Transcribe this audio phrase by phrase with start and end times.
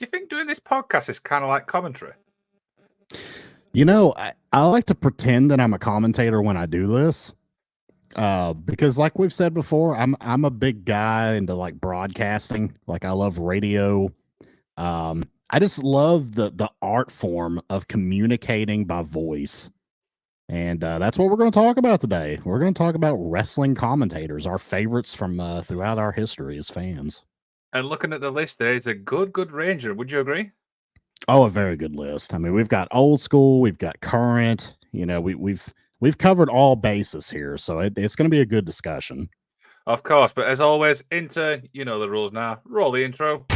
[0.00, 2.14] Do you think doing this podcast is kind of like commentary?
[3.74, 7.34] You know, I, I like to pretend that I'm a commentator when I do this.
[8.16, 12.74] Uh, because like we've said before, I'm I'm a big guy into like broadcasting.
[12.86, 14.10] Like I love radio.
[14.78, 19.70] Um, I just love the the art form of communicating by voice.
[20.48, 22.40] And uh, that's what we're going to talk about today.
[22.42, 26.70] We're going to talk about wrestling commentators, our favorites from uh, throughout our history as
[26.70, 27.22] fans.
[27.72, 29.94] And looking at the list, there, is a good, good ranger.
[29.94, 30.50] Would you agree?
[31.28, 32.34] Oh, a very good list.
[32.34, 34.76] I mean, we've got old school, we've got current.
[34.92, 38.40] You know, we, we've we've covered all bases here, so it, it's going to be
[38.40, 39.28] a good discussion.
[39.86, 42.60] Of course, but as always, into you know the rules now.
[42.64, 43.46] Roll the intro.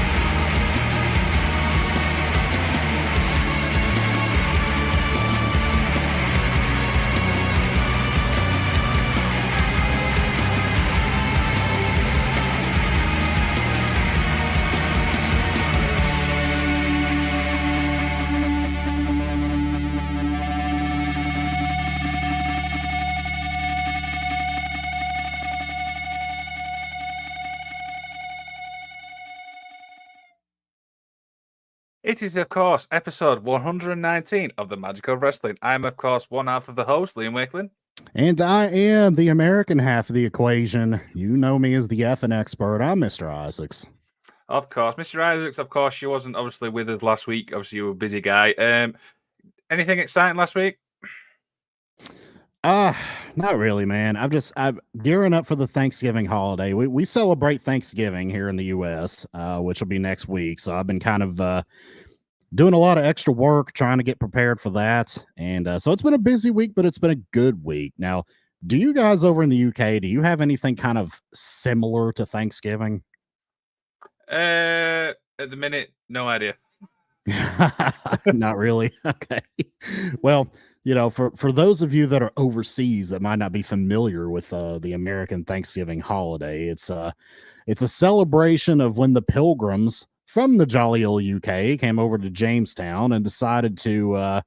[32.05, 35.57] It is, of course, episode 119 of the Magic of Wrestling.
[35.63, 37.71] I'm, of course, one half of the host, Liam Wakelin.
[38.15, 41.01] And I am the American half of the equation.
[41.15, 42.83] You know me as the F and expert.
[42.83, 43.35] I'm Mr.
[43.35, 43.87] Isaacs.
[44.51, 44.97] Of course.
[44.97, 45.23] Mr.
[45.23, 47.53] Isaacs, of course, you wasn't obviously with us last week.
[47.55, 48.53] Obviously, you were a busy guy.
[48.53, 48.99] Um,
[49.71, 50.77] anything exciting last week?
[52.65, 52.95] Uh,
[53.37, 54.17] not really, man.
[54.17, 56.73] I'm just I'm gearing up for the Thanksgiving holiday.
[56.73, 60.59] We we celebrate Thanksgiving here in the US, uh, which will be next week.
[60.59, 61.63] So I've been kind of uh
[62.55, 65.23] doing a lot of extra work trying to get prepared for that.
[65.37, 67.93] And uh, so it's been a busy week, but it's been a good week.
[67.99, 68.25] Now,
[68.67, 72.25] do you guys over in the UK, do you have anything kind of similar to
[72.25, 73.03] Thanksgiving?
[74.27, 76.55] Uh at the minute, no idea.
[78.27, 78.91] not really.
[79.05, 79.41] Okay.
[80.23, 80.51] Well,
[80.85, 84.29] you know, for for those of you that are overseas that might not be familiar
[84.31, 87.11] with uh, the American Thanksgiving holiday, it's uh
[87.67, 92.31] it's a celebration of when the Pilgrims from the jolly old UK came over to
[92.31, 94.41] Jamestown and decided to uh,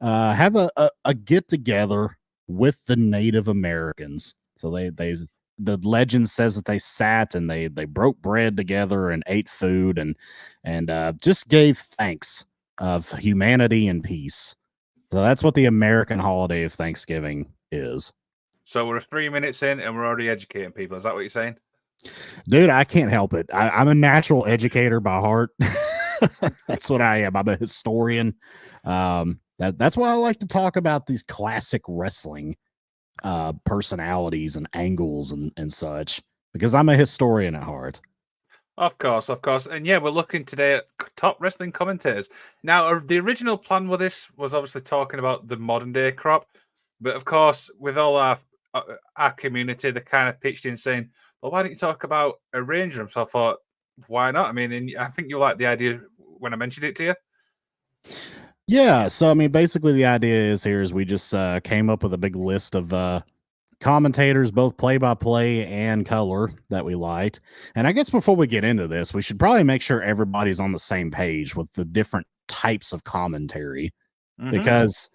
[0.00, 4.34] uh, have a, a, a get together with the Native Americans.
[4.58, 5.14] So they they
[5.58, 9.98] the legend says that they sat and they they broke bread together and ate food
[9.98, 10.16] and
[10.62, 12.44] and uh, just gave thanks
[12.78, 14.54] of humanity and peace.
[15.14, 18.12] So that's what the American holiday of Thanksgiving is.
[18.64, 20.96] So we're three minutes in and we're already educating people.
[20.96, 21.54] Is that what you're saying?
[22.48, 23.48] Dude, I can't help it.
[23.54, 25.50] I, am a natural educator by heart.
[26.66, 27.36] that's what I am.
[27.36, 28.34] I'm a historian.
[28.82, 32.56] Um, that, that's why I like to talk about these classic wrestling
[33.22, 36.20] uh, personalities and angles and, and such
[36.52, 38.00] because I'm a historian at heart.
[38.76, 39.66] Of course, of course.
[39.66, 40.84] And yeah, we're looking today at
[41.16, 42.28] top wrestling commentators.
[42.62, 46.48] Now, the original plan with this was obviously talking about the modern day crop.
[47.00, 48.38] But of course, with all our
[48.72, 48.82] uh,
[49.16, 52.98] our community, they kind of pitched in saying, well, why don't you talk about arranging
[52.98, 53.08] them?
[53.08, 53.58] So I thought,
[54.08, 54.48] why not?
[54.48, 57.14] I mean, and I think you like the idea when I mentioned it to you.
[58.66, 59.08] Yeah.
[59.08, 62.14] So, I mean, basically, the idea is here is we just uh, came up with
[62.14, 63.20] a big list of uh,
[63.80, 67.40] commentators, both play by play and color, that we liked.
[67.74, 70.72] And I guess before we get into this, we should probably make sure everybody's on
[70.72, 73.90] the same page with the different types of commentary
[74.40, 74.50] mm-hmm.
[74.50, 75.08] because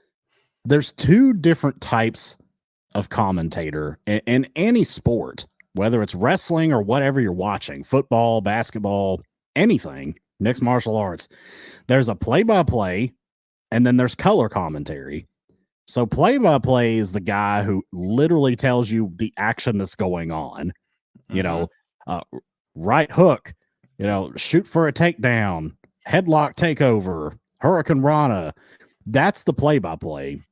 [0.65, 2.37] there's two different types
[2.95, 9.21] of commentator in, in any sport, whether it's wrestling or whatever you're watching football, basketball,
[9.55, 11.27] anything, mixed martial arts.
[11.87, 13.13] There's a play by play
[13.71, 15.27] and then there's color commentary.
[15.89, 20.31] So play by play is the guy who literally tells you the action that's going
[20.31, 20.67] on.
[20.67, 21.35] Mm-hmm.
[21.35, 21.69] You know,
[22.07, 22.11] mm-hmm.
[22.11, 22.39] uh,
[22.75, 23.55] right hook,
[23.97, 25.71] you know, shoot for a takedown,
[26.07, 28.53] headlock takeover, Hurricane Rana.
[29.07, 30.43] That's the play by play.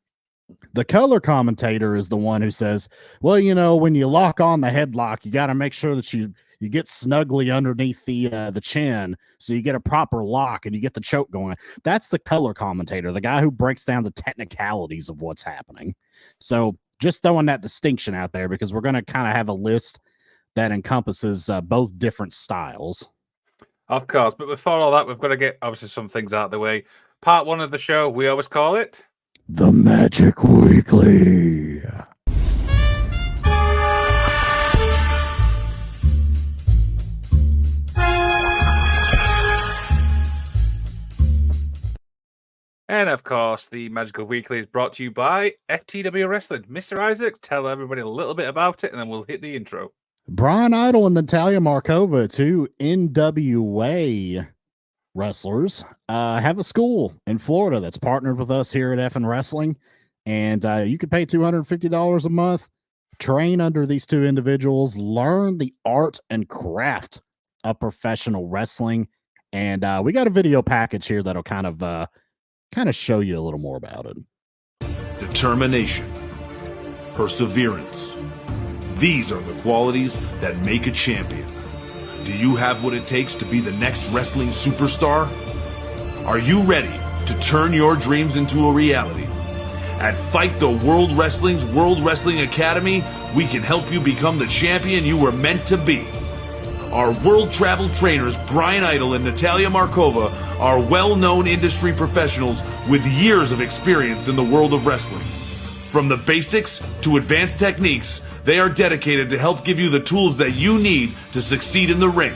[0.74, 2.90] The color commentator is the one who says,
[3.22, 6.12] "Well, you know, when you lock on the headlock, you got to make sure that
[6.14, 10.66] you you get snugly underneath the uh, the chin so you get a proper lock
[10.66, 11.56] and you get the choke going.
[11.84, 15.96] That's the color commentator the guy who breaks down the technicalities of what's happening.
[16.40, 19.54] So just throwing that distinction out there because we're going to kind of have a
[19.54, 20.00] list
[20.56, 23.08] that encompasses uh, both different styles.
[23.90, 26.52] Of course but before all that we've got to get obviously some things out of
[26.52, 26.86] the way.
[27.22, 29.06] Part one of the show we always call it
[29.50, 31.82] the magic weekly
[42.90, 46.64] And of course, the Magic Weekly is brought to you by FTW Wrestling.
[46.64, 47.00] Mr.
[47.00, 49.92] Isaac, tell everybody a little bit about it, and then we'll hit the intro.
[50.30, 54.48] Brian Idol and Natalia Markova two NWA
[55.16, 59.76] wrestlers uh, have a school in Florida that's partnered with us here at FN Wrestling,
[60.26, 62.70] and uh, you can pay two hundred and fifty dollars a month,
[63.20, 67.22] train under these two individuals, learn the art and craft
[67.66, 69.08] of professional wrestling,
[69.52, 72.08] and uh, we got a video package here that'll kind of uh,
[72.72, 74.18] kind of show you a little more about it.
[75.20, 76.06] Determination,
[77.14, 78.18] perseverance.
[78.98, 81.48] These are the qualities that make a champion.
[82.24, 85.28] Do you have what it takes to be the next wrestling superstar?
[86.26, 89.26] Are you ready to turn your dreams into a reality?
[90.00, 93.04] At Fight the World Wrestling's World Wrestling Academy,
[93.36, 96.08] we can help you become the champion you were meant to be.
[96.92, 103.06] Our world travel trainers, Brian Idol and Natalia Markova, are well known industry professionals with
[103.06, 105.26] years of experience in the world of wrestling.
[105.90, 110.38] From the basics to advanced techniques, they are dedicated to help give you the tools
[110.38, 112.36] that you need to succeed in the ring.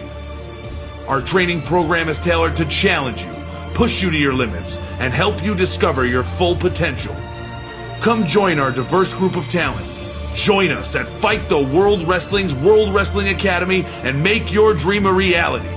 [1.07, 3.33] Our training program is tailored to challenge you,
[3.73, 7.15] push you to your limits, and help you discover your full potential.
[8.01, 10.00] Come join our diverse group of talent.
[10.33, 15.13] Join us at Fight the World Wrestling's World Wrestling Academy and make your dream a
[15.13, 15.67] reality.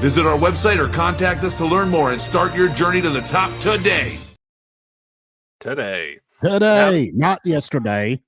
[0.00, 3.20] Visit our website or contact us to learn more and start your journey to the
[3.20, 4.18] top today.
[5.60, 6.18] Today.
[6.40, 8.20] Today, not yesterday,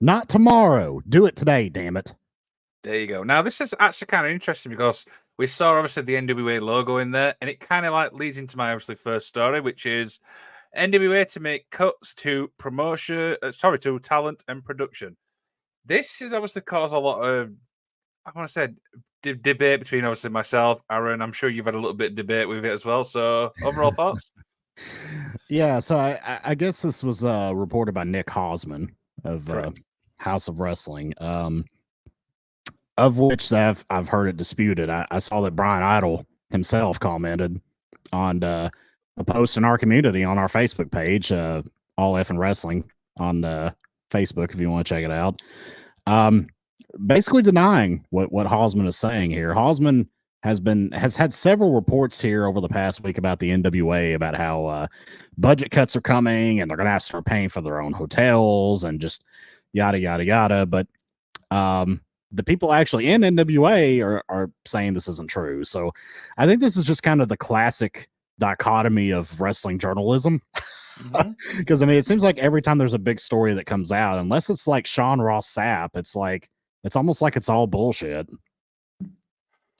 [0.00, 1.02] not tomorrow.
[1.06, 2.14] Do it today, damn it.
[2.84, 3.22] There you go.
[3.22, 5.04] Now, this is actually kind of interesting because
[5.36, 8.56] we saw obviously the NWA logo in there, and it kind of like leads into
[8.56, 10.20] my obviously first story, which is
[10.76, 15.16] NWA to make cuts to promotion, uh, sorry, to talent and production.
[15.84, 17.50] This has obviously caused a lot of,
[18.26, 18.68] I want to say,
[19.22, 21.22] de- debate between obviously myself, Aaron.
[21.22, 23.02] I'm sure you've had a little bit of debate with it as well.
[23.04, 24.30] So, overall thoughts?
[25.50, 28.88] Yeah, so I, I- I guess this was uh, reported by Nick Hausman
[29.24, 29.72] of uh,
[30.18, 31.64] Haus of Wrestling, um,
[32.96, 34.88] of which I've I've heard it disputed.
[34.88, 37.60] I, I saw that Brian Idol himself commented
[38.12, 38.70] on uh,
[39.20, 41.62] a post in our community on our Facebook page, uh,
[41.96, 43.70] All F and Wrestling on uh,
[44.10, 45.40] Facebook if you want to check it out.
[46.06, 46.48] Um,
[47.06, 49.54] basically denying what what Hausman is saying here.
[49.54, 50.08] Hausman
[50.42, 54.34] has been has had several reports here over the past week about the NWA about
[54.34, 54.86] how uh,
[55.36, 57.92] budget cuts are coming and they're going to have to start paying for their own
[57.92, 59.22] hotels and just
[59.74, 60.66] yada yada yada.
[60.66, 60.86] But
[61.50, 62.00] um,
[62.32, 65.62] the people actually in NWA are are saying this isn't true.
[65.62, 65.92] So
[66.38, 68.08] I think this is just kind of the classic
[68.40, 70.42] dichotomy of wrestling journalism.
[70.98, 71.30] Mm-hmm.
[71.58, 74.18] Because I mean, it seems like every time there's a big story that comes out,
[74.18, 76.50] unless it's like Sean Ross Sapp, it's like
[76.84, 78.28] it's almost like it's all bullshit.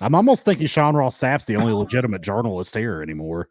[0.01, 3.49] I'm almost thinking Sean Ross Sapp's the only legitimate journalist here anymore.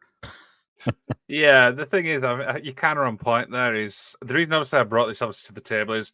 [1.28, 3.76] Yeah, the thing is, I mean, you kind of on point there.
[3.76, 6.12] Is the reason obviously I brought this obviously to the table is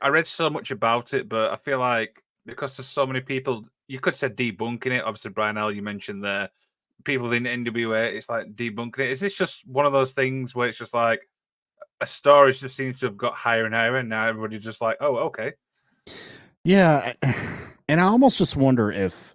[0.00, 3.64] I read so much about it, but I feel like because there's so many people,
[3.88, 5.04] you could say debunking it.
[5.04, 6.50] Obviously, Brian L, you mentioned there,
[7.04, 9.10] people in NWA, it's like debunking it.
[9.10, 11.20] Is this just one of those things where it's just like
[12.00, 14.96] a story just seems to have got higher and higher, and now everybody's just like,
[15.00, 15.52] oh, okay,
[16.64, 17.12] Yeah,
[17.88, 19.34] and I almost just wonder if,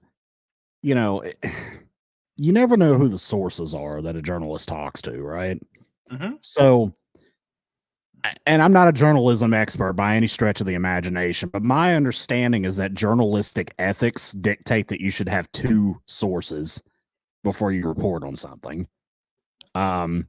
[0.81, 1.49] you know, eh,
[2.37, 5.61] you never know who the sources are that a journalist talks to, right?
[6.11, 6.37] Mhm.
[6.41, 6.93] So,
[8.45, 12.65] and I'm not a journalism expert by any stretch of the imagination, but my understanding
[12.65, 16.81] is that journalistic ethics dictate that you should have two sources
[17.43, 18.87] before you report on something.
[19.75, 20.27] Um,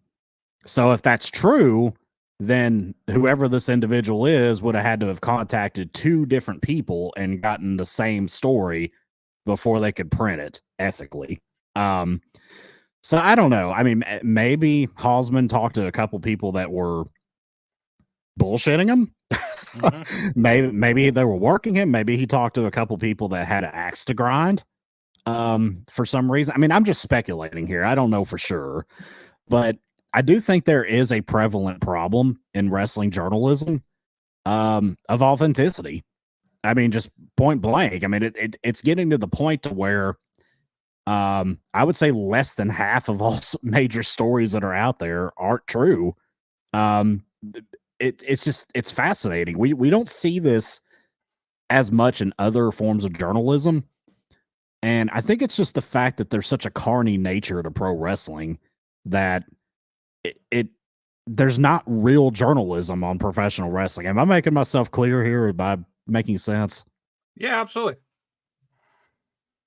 [0.66, 1.94] so if that's true,
[2.40, 7.42] then whoever this individual is would have had to have contacted two different people and
[7.42, 8.92] gotten the same story
[9.46, 11.40] before they could print it ethically.
[11.74, 12.20] Um,
[13.02, 13.70] so I don't know.
[13.72, 17.04] I mean, maybe Hausman talked to a couple people that were
[18.38, 19.14] bullshitting him.
[19.74, 20.34] Mhm.
[20.34, 21.90] maybe maybe they were working him.
[21.90, 24.64] Maybe he talked to a couple people that had an axe to grind.
[25.28, 26.54] Um, for some reason.
[26.54, 27.84] I mean, I'm just speculating here.
[27.84, 28.86] I don't know for sure,
[29.46, 29.76] but
[30.14, 33.82] I do think there is a prevalent problem in wrestling journalism
[34.46, 36.02] um, of authenticity.
[36.64, 38.04] I mean, just point blank.
[38.04, 40.16] I mean, it, it it's getting to the point to where
[41.06, 45.30] um, I would say less than half of all major stories that are out there
[45.36, 46.16] aren't true.
[46.72, 47.22] Um,
[48.00, 49.58] it it's just it's fascinating.
[49.58, 50.80] We we don't see this
[51.68, 53.84] as much in other forms of journalism.
[54.82, 57.92] And I think it's just the fact that there's such a carny nature to pro
[57.92, 58.58] wrestling
[59.06, 59.44] that
[60.22, 60.68] it, it
[61.26, 64.06] there's not real journalism on professional wrestling.
[64.06, 66.84] Am I making myself clear here by making sense?
[67.36, 67.96] yeah, absolutely.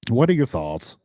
[0.09, 0.97] What are your thoughts?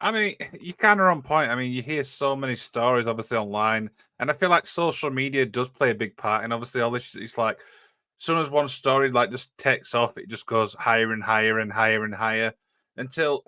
[0.00, 1.50] I mean, you kind of on point.
[1.50, 3.90] I mean, you hear so many stories, obviously online,
[4.20, 6.44] and I feel like social media does play a big part.
[6.44, 10.16] And obviously, all this it's like, as soon as one story like just takes off,
[10.16, 12.54] it just goes higher and higher and higher and higher
[12.98, 13.44] until,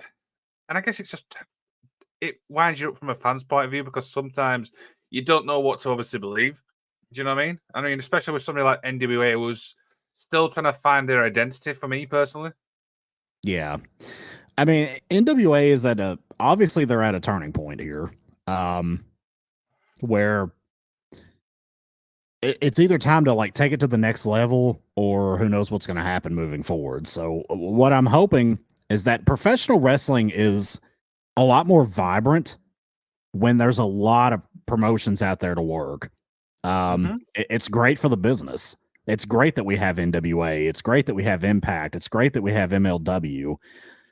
[0.69, 1.37] and I guess it's just
[2.21, 4.73] it winds you up from a fan's point of view because sometimes
[5.11, 6.63] you don't know what to obviously believe.
[7.13, 7.61] Do you know what I mean?
[7.75, 9.75] I mean, especially with somebody like NWA who's
[10.15, 12.53] still trying to find their identity for me personally.
[13.43, 13.79] Yeah.
[14.57, 18.13] I mean, NWA is at a obviously they're at a turning point here.
[18.47, 19.05] Um
[20.01, 20.53] where
[22.43, 25.87] it's either time to like take it to the next level or who knows what's
[25.87, 27.07] going to happen moving forward.
[27.07, 28.59] So what I'm hoping
[28.91, 30.81] is that professional wrestling is
[31.37, 32.59] a lot more vibrant
[33.33, 36.11] when there's a lot of promotions out there to work.
[36.65, 37.19] Um, Mhm.
[37.37, 38.77] it- it's great for the business.
[39.07, 40.67] It's great that we have NWA.
[40.69, 41.97] It's great that we have Impact.
[41.97, 43.57] It's great that we have MLW.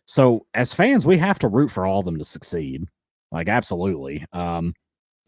[0.07, 2.87] So as fans, we have to root for all of them to succeed.
[3.31, 4.25] Like absolutely.
[4.33, 4.73] Um,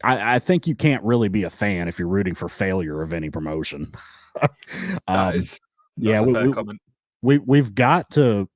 [0.03, 3.13] I, I think you can't really be a fan if you're rooting for failure of
[3.13, 3.93] any promotion.
[5.07, 5.59] Um, is-
[5.97, 6.79] yeah, we, we,
[7.21, 8.47] we we've got to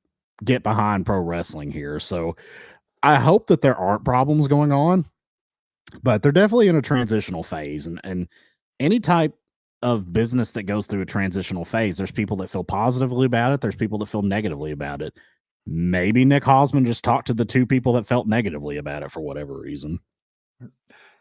[0.44, 2.00] get behind pro wrestling here.
[2.00, 2.36] So
[3.04, 5.06] I hope that there aren't problems going on,
[6.04, 7.88] but they're definitely in a transitional phase.
[7.88, 8.28] And and
[8.80, 9.34] any type
[9.82, 13.62] of business that goes through a transitional phase, there's people that feel positively about it.
[13.62, 15.14] There's people that feel negatively about it.
[15.68, 19.22] Maybe Nick Hausman just talked to the two people that felt negatively about it for
[19.22, 20.00] whatever reason.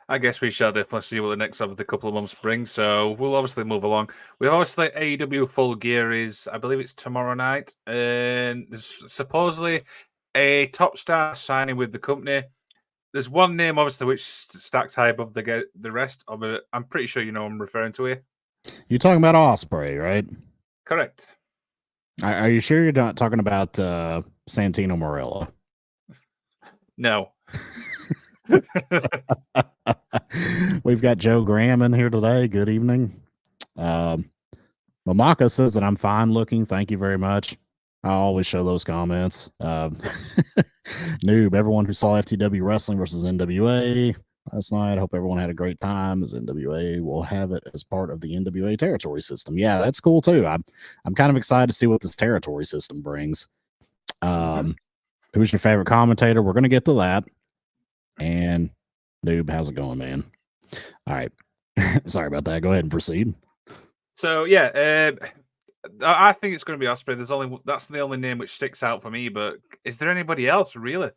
[0.08, 2.70] I guess we shall definitely see what the next of the couple of months brings.
[2.70, 4.10] So we'll obviously move along.
[4.38, 9.82] We obviously AEW Full Gear is, I believe it's tomorrow night, and there's supposedly
[10.34, 12.42] a top star signing with the company.
[13.12, 16.62] There's one name, obviously, which stacks high above the the rest of it.
[16.72, 18.22] I'm pretty sure you know I'm referring to here.
[18.88, 20.26] You're talking about Ospreay, right?
[20.84, 21.28] Correct.
[22.22, 25.50] Are, are you sure you're not talking about uh, Santino Marella?
[26.96, 27.30] No.
[30.84, 32.48] We've got Joe Graham in here today.
[32.48, 33.20] Good evening.
[33.76, 34.30] Um,
[35.06, 36.66] Mamaka says that I'm fine looking.
[36.66, 37.56] Thank you very much.
[38.02, 39.50] I always show those comments.
[39.60, 39.98] Um,
[41.24, 44.14] noob, everyone who saw FTW wrestling versus NWA
[44.52, 44.96] last night.
[44.96, 46.22] I hope everyone had a great time.
[46.22, 49.56] As NWA will have it as part of the NWA territory system.
[49.56, 50.46] Yeah, that's cool too.
[50.46, 50.64] I'm
[51.06, 53.48] I'm kind of excited to see what this territory system brings.
[54.20, 54.76] Um,
[55.32, 56.42] who's your favorite commentator?
[56.42, 57.24] We're gonna get to that.
[58.18, 58.70] And
[59.26, 60.24] noob, how's it going, man?
[61.06, 61.32] All right.
[62.06, 62.62] Sorry about that.
[62.62, 63.34] Go ahead and proceed.
[64.16, 64.66] So yeah,
[65.20, 65.26] uh,
[66.02, 67.16] I think it's going to be Ospreay.
[67.16, 69.28] There's only that's the only name which sticks out for me.
[69.28, 71.10] But is there anybody else really?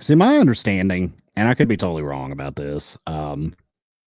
[0.00, 3.54] See, my understanding, and I could be totally wrong about this, um,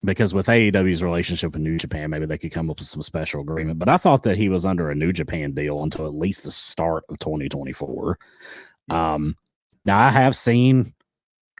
[0.03, 3.41] because with AEW's relationship with New Japan, maybe they could come up with some special
[3.41, 3.79] agreement.
[3.79, 6.51] But I thought that he was under a New Japan deal until at least the
[6.51, 8.19] start of 2024.
[8.91, 9.35] Um,
[9.85, 10.93] now I have seen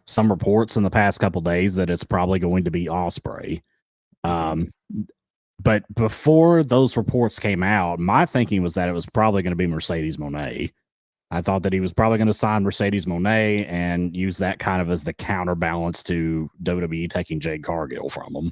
[0.10, 3.62] some reports in the past couple days that it's probably going to be Ospreay.
[4.24, 4.72] Um,
[5.62, 9.58] but before those reports came out, my thinking was that it was probably going to
[9.58, 10.72] be Mercedes Moné.
[11.32, 14.82] I thought that he was probably going to sign Mercedes Moné and use that kind
[14.82, 18.52] of as the counterbalance to WWE taking Jade Cargill from him.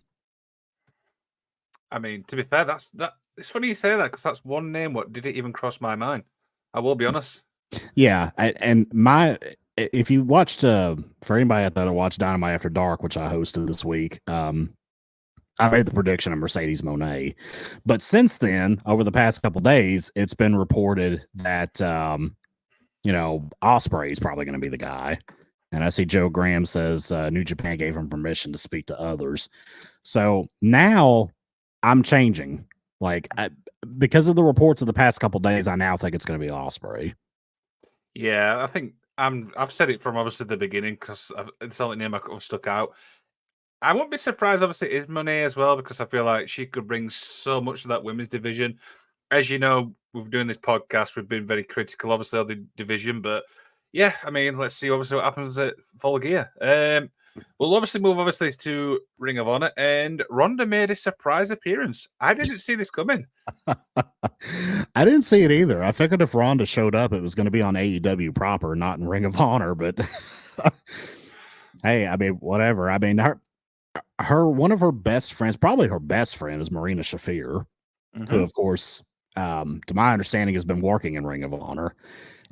[1.90, 3.14] I mean, to be fair, that's that.
[3.36, 4.94] It's funny you say that because that's one name.
[4.94, 6.24] What did it even cross my mind?
[6.74, 7.44] I will be honest.
[7.96, 9.38] Yeah, I, and my
[9.77, 13.31] if you watched uh for anybody out there that watched Dynamite After Dark, which I
[13.31, 14.74] hosted this week, um,
[15.60, 17.36] I made the prediction of Mercedes Moné.
[17.86, 22.36] But since then, over the past couple days, it's been reported that um,
[23.03, 25.17] you know, Ospreay is probably going to be the guy.
[25.72, 29.00] And I see Joe Graham says uh, New Japan gave him permission to speak to
[29.00, 29.50] others.
[30.03, 31.29] So now
[31.84, 32.65] I'm changing.
[33.00, 33.50] Like I,
[33.98, 36.46] because of the reports of the past couple days, I now think it's going to
[36.46, 37.13] be Ospreay.
[38.13, 39.52] Yeah, I think I'm.
[39.58, 41.32] I've said it from obviously the beginning because
[41.62, 42.94] it's the only name I could have stuck out.
[43.82, 44.64] I wouldn't be surprised.
[44.64, 47.90] Obviously, is Moné as well because I feel like she could bring so much to
[47.90, 48.80] that women's division.
[49.30, 51.16] As you know, we've doing this podcast.
[51.16, 53.44] We've been very critical, obviously, of the division, but
[53.92, 56.52] yeah, I mean, let's see obviously what happens at Full Gear.
[56.62, 57.10] Um,
[57.60, 62.08] we'll obviously move obviously to Ring of Honor, and Ronda made a surprise appearance.
[62.20, 63.25] I didn't see this coming.
[63.67, 65.84] I didn't see it either.
[65.84, 69.00] I figured if Ronda showed up, it was going to be on AEW proper, not
[69.00, 69.75] in Ring of Honor.
[69.75, 70.00] But
[71.84, 72.89] hey, I mean, whatever.
[72.89, 73.39] I mean, her,
[74.20, 77.65] her, one of her best friends, probably her best friend, is Marina Shafir,
[78.29, 79.03] who, of course,
[79.36, 81.96] um, to my understanding, has been working in Ring of Honor.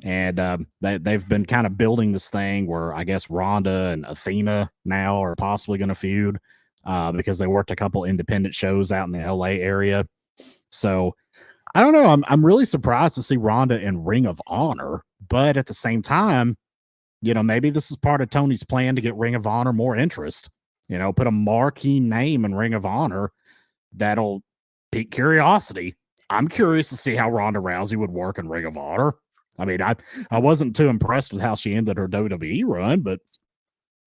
[0.02, 4.04] And um, they, they've been kind of building this thing where I guess Ronda and
[4.04, 6.38] Athena now are possibly going to feud
[6.84, 10.06] uh, because they worked a couple independent shows out in the LA area.
[10.70, 11.14] So
[11.74, 12.06] I don't know.
[12.06, 16.00] I'm I'm really surprised to see Ronda in Ring of Honor, but at the same
[16.00, 16.56] time,
[17.22, 19.96] you know, maybe this is part of Tony's plan to get Ring of Honor more
[19.96, 20.48] interest.
[20.88, 23.32] You know, put a marquee name in Ring of Honor
[23.92, 24.42] that'll
[24.92, 25.94] pique curiosity.
[26.30, 29.14] I'm curious to see how Ronda Rousey would work in Ring of Honor.
[29.58, 29.96] I mean, I
[30.30, 33.20] I wasn't too impressed with how she ended her WWE run, but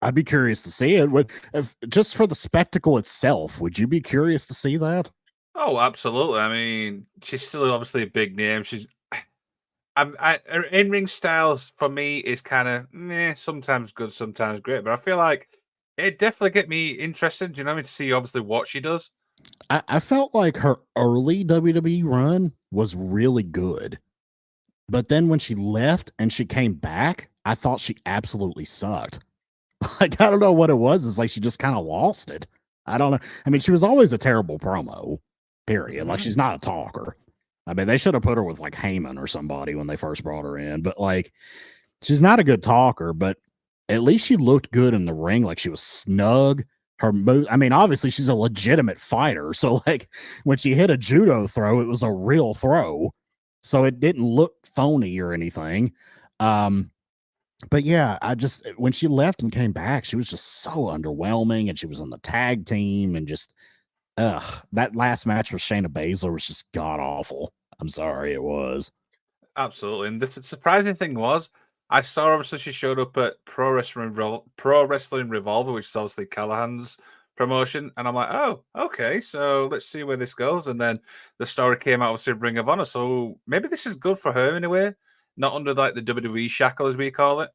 [0.01, 1.10] I'd be curious to see it.
[1.12, 5.12] Would if, just for the spectacle itself, would you be curious to see that?
[5.56, 6.39] Oh, absolutely.
[6.39, 8.63] I mean, she's still obviously a big name.
[8.63, 8.88] She's
[10.00, 14.62] I'm, I, her in ring styles for me is kind of eh, sometimes good, sometimes
[14.62, 14.86] great.
[14.86, 15.50] But I feel like
[15.98, 17.51] it definitely get me interested.
[17.51, 17.84] Do you know what I mean?
[17.84, 19.10] To see obviously what she does.
[19.70, 24.00] I, I felt like her early WWE run was really good.
[24.89, 29.19] But then when she left and she came back, I thought she absolutely sucked.
[30.01, 31.05] Like, I don't know what it was.
[31.05, 32.48] It's like she just kind of lost it.
[32.86, 33.19] I don't know.
[33.46, 35.19] I mean, she was always a terrible promo,
[35.67, 36.05] period.
[36.05, 36.24] Like, Mhm.
[36.24, 37.15] she's not a talker.
[37.65, 40.22] I mean, they should have put her with like Heyman or somebody when they first
[40.24, 41.31] brought her in, but like,
[42.01, 43.38] she's not a good talker, but
[43.88, 45.43] at least she looked good in the ring.
[45.43, 46.63] Like, she was snug.
[47.00, 49.53] Her move, I mean, obviously, she's a legitimate fighter.
[49.53, 50.10] So, like,
[50.43, 53.12] when she hit a judo throw, it was a real throw.
[53.63, 55.93] So it didn't look phony or anything.
[56.39, 56.91] Um,
[57.69, 61.69] but yeah, I just when she left and came back, she was just so underwhelming,
[61.69, 63.53] and she was on the tag team, and just
[64.17, 67.53] ugh, that last match with Shayna Baszler was just god awful.
[67.79, 68.91] I'm sorry, it was.
[69.57, 70.07] Absolutely.
[70.09, 71.49] And the surprising thing was,
[71.89, 75.95] I saw obviously she showed up at Pro Wrestling Revol- Pro Wrestling Revolver, which is
[75.95, 76.97] obviously Callihan's
[77.39, 80.67] promotion, and I'm like, oh, okay, so let's see where this goes.
[80.67, 81.00] And then
[81.39, 84.58] the story came out of Ring of Honor, so maybe this is good for her
[84.58, 84.93] in a way,
[85.38, 87.50] not under like the WWE shackle as we call it.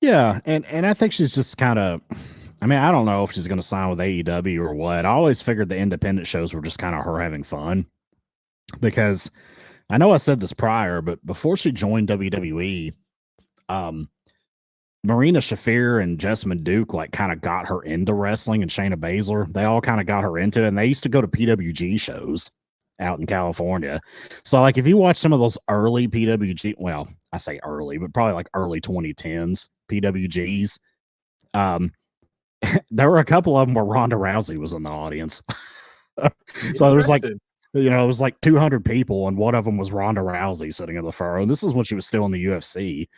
[0.00, 2.00] Yeah, and and I think she's just kind of.
[2.62, 5.04] I mean, I don't know if she's going to sign with AEW or what.
[5.04, 7.86] I always figured the independent shows were just kind of her having fun
[8.80, 9.30] because
[9.90, 12.94] I know I said this prior, but before she joined WWE,
[13.68, 14.08] um,
[15.04, 19.52] Marina Shafir and Jessamyn Duke like kind of got her into wrestling, and Shayna Baszler,
[19.52, 20.68] they all kind of got her into it.
[20.68, 22.50] And they used to go to PWG shows
[23.00, 24.00] out in California.
[24.44, 28.14] So, like, if you watch some of those early PWG, well, I say early, but
[28.14, 30.78] probably like early 2010s PWGs,
[31.52, 31.92] um,
[32.90, 35.42] there were a couple of them where Ronda Rousey was in the audience.
[36.74, 37.24] so there was like.
[37.74, 40.96] You know, it was like 200 people, and one of them was Ronda Rousey sitting
[40.96, 41.44] in the furrow.
[41.44, 43.08] This is when she was still in the UFC.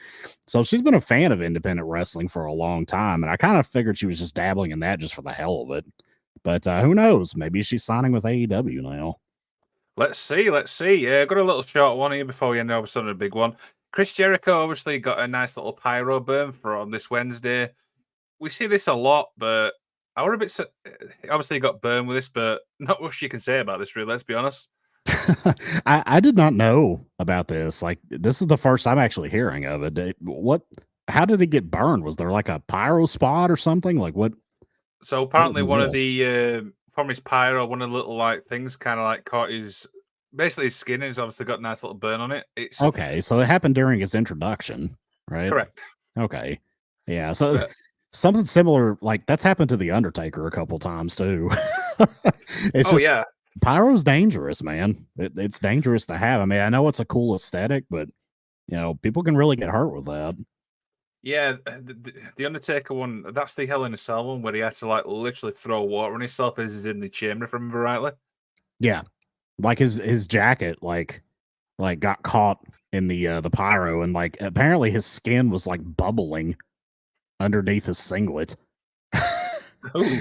[0.47, 3.23] So she's been a fan of independent wrestling for a long time.
[3.23, 5.61] And I kind of figured she was just dabbling in that just for the hell
[5.61, 5.85] of it.
[6.43, 7.37] But uh, who knows?
[7.37, 9.17] Maybe she's signing with AEW now.
[9.99, 10.95] Let's see, let's see.
[10.95, 13.57] Yeah, got a little short one here before we end over on a big one.
[13.93, 17.71] Chris Jericho obviously got a nice little pyro burn from this Wednesday.
[18.39, 19.73] We see this a lot, but
[20.17, 20.59] I were a bit.
[21.31, 24.09] Obviously, he got burned with this, but not much you can say about this, really.
[24.09, 24.69] Let's be honest.
[25.87, 27.83] I, I did not know about this.
[27.83, 30.17] Like, this is the first time I'm actually hearing of it.
[30.21, 30.63] What?
[31.09, 32.03] How did it get burned?
[32.03, 33.99] Was there like a pyro spot or something?
[33.99, 34.33] Like, what?
[35.03, 36.61] So apparently, be one of the uh,
[36.95, 39.87] from his pyro, one of the little like things, kind of like caught his
[40.35, 41.03] basically his skin.
[41.03, 42.47] and He's obviously got a nice little burn on it.
[42.57, 43.21] It's Okay.
[43.21, 44.97] So it happened during his introduction,
[45.29, 45.51] right?
[45.51, 45.85] correct.
[46.19, 46.59] Okay.
[47.07, 47.33] Yeah.
[47.33, 47.69] So.
[48.13, 51.51] Something similar, like that's happened to the Undertaker a couple times too.
[52.75, 53.25] it's oh just yeah,
[53.63, 55.07] pyro's dangerous, man.
[55.19, 56.41] It, it's dangerous to have.
[56.41, 58.09] I mean, I know it's a cool aesthetic, but
[58.69, 60.37] you know, people can really get hurt with that.
[61.23, 63.25] Yeah, the, the- the Undertaker one.
[63.33, 66.15] That's the Hell in a Cell one where he had to like literally throw water
[66.15, 67.45] on himself as he's in the chamber.
[67.47, 68.13] If I remember rightly.
[68.79, 69.03] Yeah.
[69.59, 71.23] Like his his jacket, like
[71.79, 72.61] like got caught
[72.93, 76.57] in the uh the pyro and like apparently his skin was like bubbling
[77.41, 78.57] underneath his singlet.
[79.97, 80.03] Ooh.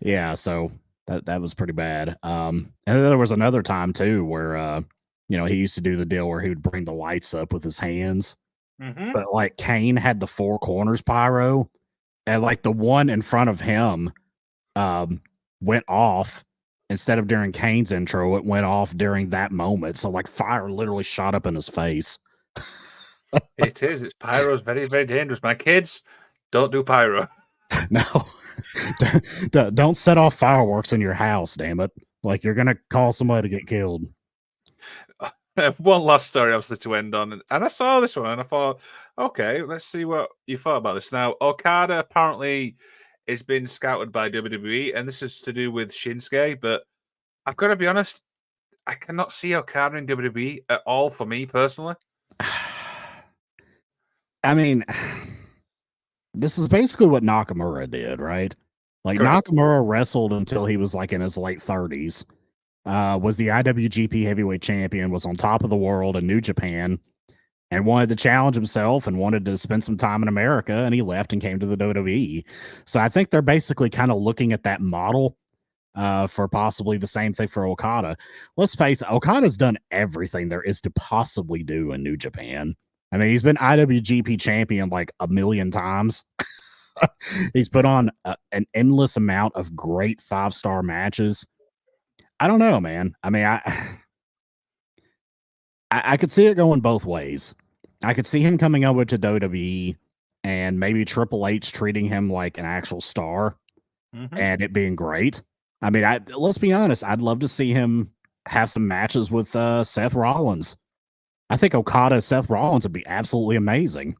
[0.00, 0.72] Yeah, so
[1.06, 2.16] that that was pretty bad.
[2.24, 4.82] Um, and then there was another time too where uh,
[5.28, 7.52] you know, he used to do the deal where he would bring the lights up
[7.52, 8.36] with his hands,
[8.82, 9.12] Mhm.
[9.14, 11.70] but like Kane had the four corners pyro,
[12.26, 14.12] and like the one in front of him,
[14.76, 15.22] um,
[15.62, 16.44] went off
[16.90, 19.96] instead of during Kane's intro, it went off during that moment.
[19.96, 22.18] So like fire literally shot up in his face.
[23.58, 24.02] It is.
[24.02, 25.42] It's pyro's very very dangerous.
[25.42, 26.02] My kids
[26.54, 27.28] don't do pyro.
[27.90, 28.04] No,
[29.70, 31.90] don't set off fireworks in your house, damn it!
[32.22, 34.04] Like you're gonna cause somebody to get killed.
[35.78, 38.44] One last story, obviously, to end on, and and I saw this one and I
[38.44, 38.80] thought,
[39.18, 41.10] okay, let's see what you thought about this.
[41.10, 42.76] Now, Okada apparently
[43.26, 46.60] has been scouted by WWE, and this is to do with Shinsuke.
[46.60, 46.84] But
[47.44, 48.22] I've got to be honest,
[48.86, 51.96] I cannot see Okada in WWE at all for me personally.
[54.44, 54.84] I mean,
[56.34, 58.54] this is basically what Nakamura did, right?
[59.04, 59.48] Like Correct.
[59.48, 62.24] Nakamura wrestled until he was like in his late 30s.
[62.86, 66.98] Uh, was the IWGP heavyweight champion, was on top of the world in New Japan,
[67.70, 70.72] and wanted to challenge himself and wanted to spend some time in America.
[70.72, 72.44] And he left and came to the WWE.
[72.84, 75.38] So I think they're basically kind of looking at that model
[75.94, 78.16] uh, for possibly the same thing for Okada.
[78.56, 82.74] Let's face it, Okada's done everything there is to possibly do in New Japan.
[83.14, 86.24] I mean, he's been IWGP champion like a million times.
[87.54, 91.46] he's put on a, an endless amount of great five star matches.
[92.40, 93.14] I don't know, man.
[93.22, 93.60] I mean, I,
[95.92, 97.54] I I could see it going both ways.
[98.02, 99.96] I could see him coming over to WWE
[100.42, 103.56] and maybe Triple H treating him like an actual star
[104.12, 104.36] Mhm.
[104.36, 105.40] and it being great.
[105.82, 108.10] I mean, I let's be honest, I'd love to see him
[108.46, 110.76] have some matches with uh, Seth Rollins.
[111.50, 114.16] I think Okada and Seth Rollins would be absolutely amazing.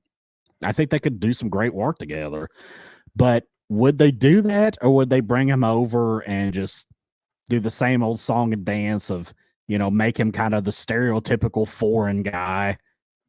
[0.62, 2.48] I think they could do some great work together.
[3.16, 6.88] But would they do that or would they bring him over and just
[7.48, 9.32] do the same old song and dance of,
[9.68, 12.76] you know, make him kind of the stereotypical foreign guy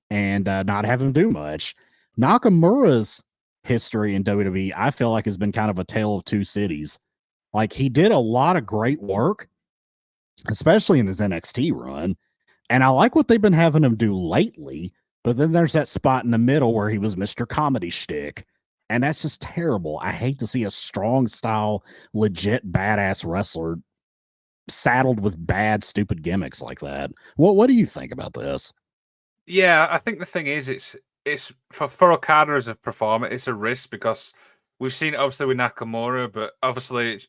[0.09, 1.75] and uh, not have him do much?
[2.19, 3.21] Nakamura's
[3.63, 6.99] history in WWE, I feel like has been kind of a tale of two cities.
[7.53, 9.47] Like he did a lot of great work,
[10.47, 12.15] especially in his NXT run.
[12.69, 14.93] And I like what they've been having him do lately.
[15.23, 17.47] But then there's that spot in the middle where he was Mr.
[17.47, 18.45] Comedy Shtick.
[18.89, 19.99] And that's just terrible.
[20.03, 23.79] I hate to see a strong style, legit badass wrestler
[24.67, 27.11] saddled with bad, stupid gimmicks like that.
[27.35, 28.73] What what do you think about this?
[29.47, 33.47] Yeah, I think the thing is, it's it's for for Okada as a performer, it's
[33.47, 34.33] a risk because
[34.79, 37.27] we've seen it obviously with Nakamura, but obviously, it's-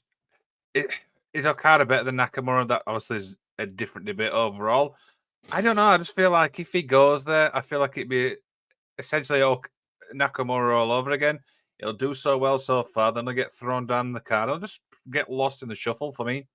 [0.74, 0.90] it
[1.32, 2.68] is Okada better than Nakamura.
[2.68, 4.96] That obviously is a different debate overall.
[5.52, 5.84] I don't know.
[5.84, 8.36] I just feel like if he goes there, I feel like it'd be
[8.98, 9.62] essentially all
[10.14, 11.38] Nakamura all over again.
[11.78, 14.48] He'll do so well so far, then he'll get thrown down the card.
[14.48, 14.80] He'll just
[15.10, 16.46] get lost in the shuffle for me.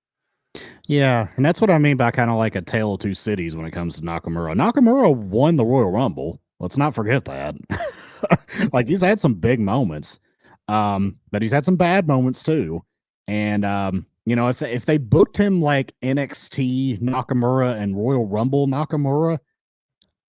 [0.86, 3.56] Yeah, and that's what I mean by kind of like a tale of two cities
[3.56, 4.54] when it comes to Nakamura.
[4.54, 6.40] Nakamura won the Royal Rumble.
[6.58, 7.54] Let's not forget that.
[8.72, 10.18] like he's had some big moments,
[10.68, 12.84] um, but he's had some bad moments too.
[13.28, 18.26] And um, you know, if they, if they booked him like NXT Nakamura and Royal
[18.26, 19.38] Rumble Nakamura,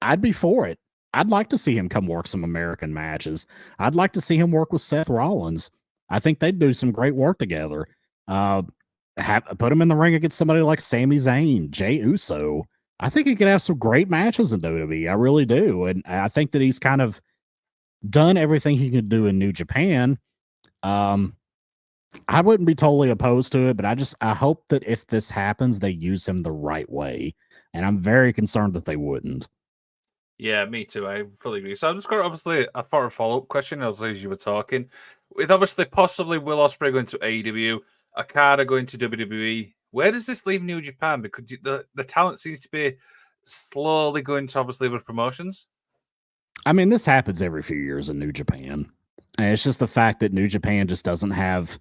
[0.02, 0.80] I'd be for it.
[1.14, 3.46] I'd like to see him come work some American matches.
[3.78, 5.70] I'd like to see him work with Seth Rollins.
[6.10, 7.88] I think they'd do some great work together.
[8.28, 8.64] Uh,
[9.18, 12.64] have put him in the ring against somebody like Sami Zayn, Jay Uso.
[13.00, 15.10] I think he could have some great matches in WWE.
[15.10, 17.22] I really do, and I think that he's kind of
[18.10, 20.18] done everything he could do in New Japan.
[20.82, 21.36] Um,
[22.28, 25.30] I wouldn't be totally opposed to it, but I just I hope that if this
[25.30, 27.36] happens, they use him the right way,
[27.74, 29.48] and I'm very concerned that they wouldn't.
[30.38, 31.08] Yeah, me too.
[31.08, 31.76] I fully agree.
[31.76, 34.90] So I'm just got obviously a for a follow up question as you were talking,
[35.36, 37.80] with obviously possibly Will Ospreay going to AEW,
[38.18, 39.74] Okada going to WWE.
[39.92, 41.22] Where does this leave New Japan?
[41.22, 42.96] Because the the talent seems to be
[43.44, 45.68] slowly going to obviously other promotions.
[46.66, 48.90] I mean, this happens every few years in New Japan.
[49.38, 51.80] And it's just the fact that New Japan just doesn't have,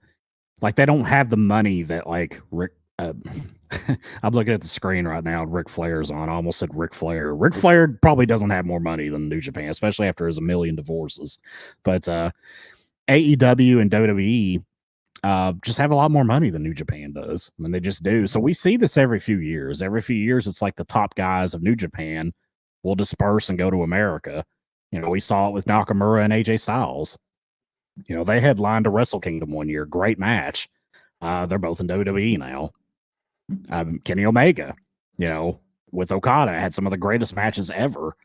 [0.62, 2.72] like, they don't have the money that, like, Rick.
[2.98, 3.14] Uh,
[4.22, 5.44] I'm looking at the screen right now.
[5.44, 6.28] Rick Flair's on.
[6.28, 7.34] I almost said Rick Flair.
[7.34, 10.76] Rick Flair probably doesn't have more money than New Japan, especially after his a million
[10.76, 11.38] divorces.
[11.82, 12.30] But uh,
[13.08, 14.64] AEW and WWE
[15.24, 17.50] uh, just have a lot more money than New Japan does.
[17.58, 18.26] I mean, they just do.
[18.26, 19.82] So we see this every few years.
[19.82, 22.32] Every few years, it's like the top guys of New Japan
[22.82, 24.44] will disperse and go to America.
[24.90, 27.16] You know, we saw it with Nakamura and AJ Styles.
[28.06, 29.84] You know, they headlined a Wrestle Kingdom one year.
[29.84, 30.68] Great match.
[31.20, 32.70] Uh, they're both in WWE now.
[33.70, 34.74] Um, Kenny Omega,
[35.18, 38.16] you know, with Okada had some of the greatest matches ever.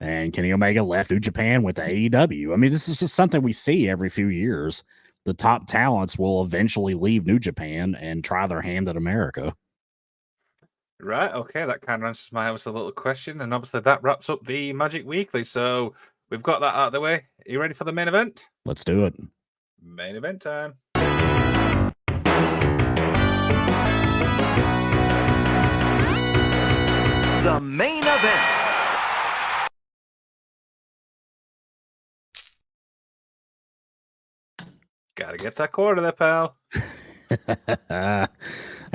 [0.00, 2.52] And Kenny Omega left New Japan, went to AEW.
[2.52, 4.84] I mean, this is just something we see every few years.
[5.24, 9.54] The top talents will eventually leave New Japan and try their hand at America.
[11.00, 11.32] Right.
[11.32, 11.64] Okay.
[11.64, 15.06] That kind of answers my obviously little question, and obviously that wraps up the Magic
[15.06, 15.44] Weekly.
[15.44, 15.94] So
[16.30, 17.24] we've got that out of the way.
[17.46, 18.48] Are you ready for the main event?
[18.64, 19.16] Let's do it.
[19.82, 20.72] Main event time.
[27.44, 28.40] The main event.
[35.16, 36.56] Gotta get that quarter there, pal.
[37.48, 38.30] at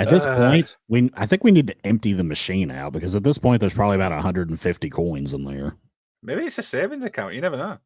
[0.10, 0.36] this Uh.
[0.36, 3.60] point, we I think we need to empty the machine out because at this point
[3.62, 5.76] there's probably about 150 coins in there.
[6.22, 7.34] Maybe it's a savings account.
[7.36, 7.78] You never know.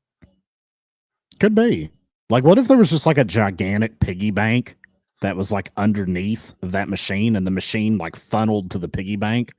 [1.40, 1.90] Could be.
[2.30, 4.76] Like what if there was just like a gigantic piggy bank
[5.22, 9.16] that was like underneath of that machine and the machine like funneled to the piggy
[9.16, 9.52] bank?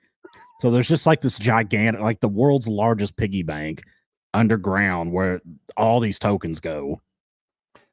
[0.60, 3.82] So there's just like this gigantic like the world's largest piggy bank
[4.32, 5.40] underground where
[5.76, 7.00] all these tokens go.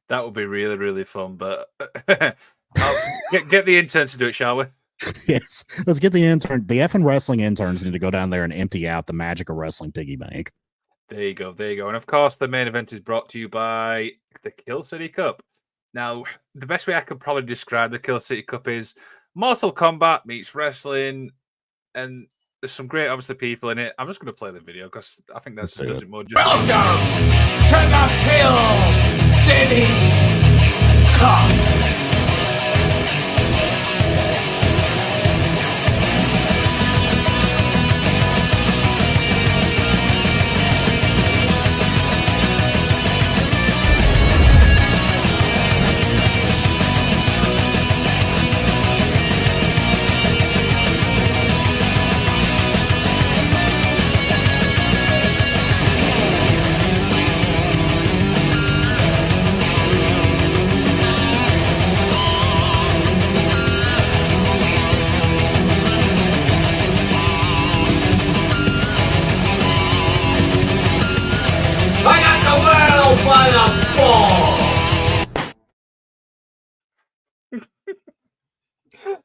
[0.09, 1.35] That would be really, really fun.
[1.35, 1.69] But
[2.07, 4.65] get get the intern to do it, shall we?
[5.27, 5.63] yes.
[5.85, 8.87] Let's get the intern the effing wrestling interns need to go down there and empty
[8.87, 10.51] out the magic of wrestling piggy bank.
[11.11, 11.51] There you go.
[11.51, 11.87] There you go.
[11.89, 14.11] And of course, the main event is brought to you by
[14.43, 15.43] the Kill City Cup.
[15.93, 16.23] Now,
[16.55, 18.95] the best way I could probably describe the Kill City Cup is
[19.35, 21.31] Mortal Kombat meets wrestling,
[21.95, 22.27] and
[22.61, 23.93] there's some great, obviously, people in it.
[23.99, 26.03] I'm just going to play the video because I think that Let's do does it.
[26.03, 26.45] it more justice.
[26.45, 27.03] Welcome
[27.67, 28.57] to the Kill
[29.43, 29.87] City
[31.17, 31.80] Cup.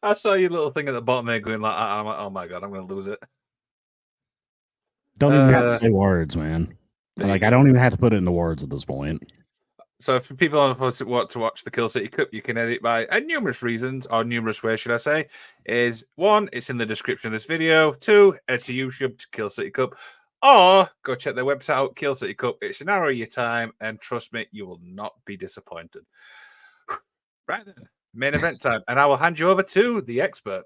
[0.07, 2.47] I saw your little thing at the bottom there going like, I'm like, oh my
[2.47, 3.23] god, I'm going to lose it.
[5.19, 6.77] Don't even have to Uh, say words, man.
[7.17, 7.43] Like.
[7.43, 9.23] I don't even have to put it into words at this point.
[9.99, 12.83] So for people on the want to watch the Kill City Cup, you can edit
[12.83, 15.29] by uh, numerous reasons, or numerous ways, should I say?
[15.65, 17.95] Is one, it's in the description of this video.
[17.95, 19.95] Two, head to YouTube to Kill City Cup,
[20.43, 22.59] or go check their website out, Kill City Cup.
[22.61, 26.05] It's an hour of your time, and trust me, you will not be disappointed.
[27.49, 30.65] Right then, main event time, and I will hand you over to the expert.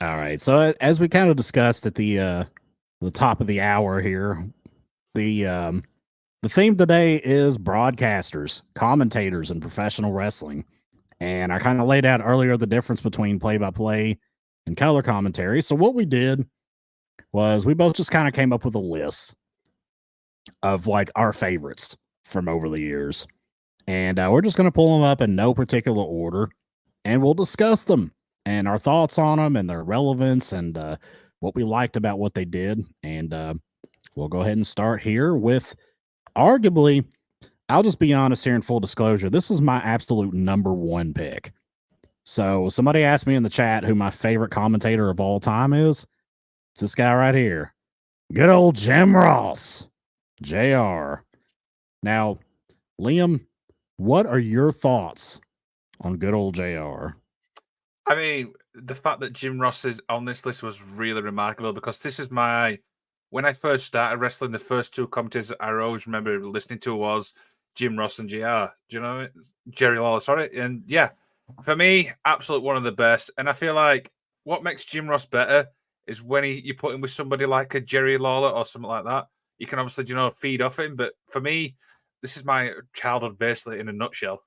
[0.00, 0.40] All right.
[0.40, 2.44] So as we kind of discussed at the uh
[3.00, 4.44] the top of the hour here,
[5.14, 5.82] the um
[6.42, 10.64] the theme today is broadcasters, commentators and professional wrestling.
[11.20, 14.18] And I kind of laid out earlier the difference between play by play
[14.66, 15.62] and color commentary.
[15.62, 16.46] So what we did
[17.32, 19.34] was we both just kind of came up with a list
[20.62, 23.26] of like our favorites from over the years.
[23.86, 26.50] And uh, we're just going to pull them up in no particular order
[27.04, 28.12] and we'll discuss them
[28.46, 30.96] and our thoughts on them and their relevance and uh,
[31.40, 32.84] what we liked about what they did.
[33.02, 33.54] And uh,
[34.14, 35.74] we'll go ahead and start here with
[36.36, 37.04] arguably,
[37.68, 39.30] I'll just be honest here in full disclosure.
[39.30, 41.52] This is my absolute number one pick.
[42.24, 46.06] So somebody asked me in the chat who my favorite commentator of all time is.
[46.72, 47.74] It's this guy right here.
[48.32, 49.86] Good old Jim Ross,
[50.42, 51.22] JR.
[52.02, 52.38] Now,
[53.00, 53.44] Liam,
[53.96, 55.40] what are your thoughts
[56.00, 57.16] on good old JR?
[58.06, 61.98] I mean, the fact that Jim Ross is on this list was really remarkable because
[61.98, 62.78] this is my
[63.30, 64.52] when I first started wrestling.
[64.52, 67.32] The first two commentators I always remember listening to was
[67.74, 68.66] Jim Ross and JR.
[68.88, 69.28] Do you know?
[69.70, 70.20] Jerry Lawler?
[70.20, 71.10] Sorry, and yeah,
[71.62, 73.30] for me, absolute one of the best.
[73.38, 74.10] And I feel like
[74.44, 75.68] what makes Jim Ross better
[76.06, 79.04] is when he you put him with somebody like a Jerry Lawler or something like
[79.04, 79.28] that.
[79.58, 81.76] You can obviously you know feed off him, but for me,
[82.24, 84.40] this is my childhood basically in a nutshell.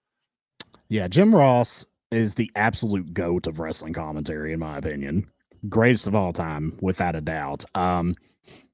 [0.90, 5.30] Yeah, Jim Ross is the absolute goat of wrestling commentary, in my opinion.
[5.70, 7.66] Greatest of all time, without a doubt.
[7.76, 8.16] Um,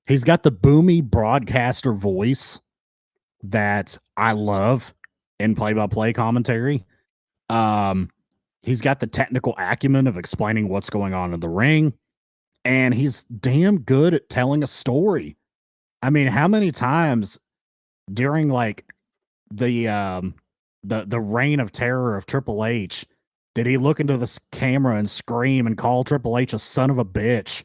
[0.06, 2.62] he's got the boomy broadcaster voice
[3.44, 4.94] that I love
[5.38, 6.86] in play-by-play commentary.
[7.50, 8.10] Um,
[8.62, 11.92] he's got the technical acumen of explaining what's going on in the ring,
[12.64, 15.36] and he's damn good at telling a story.
[16.02, 17.38] I mean, how many times
[18.14, 18.86] during like
[19.58, 20.36] the um
[20.84, 23.06] the the reign of terror of Triple H,
[23.56, 26.98] did he look into this camera and scream and call Triple H a son of
[26.98, 27.64] a bitch?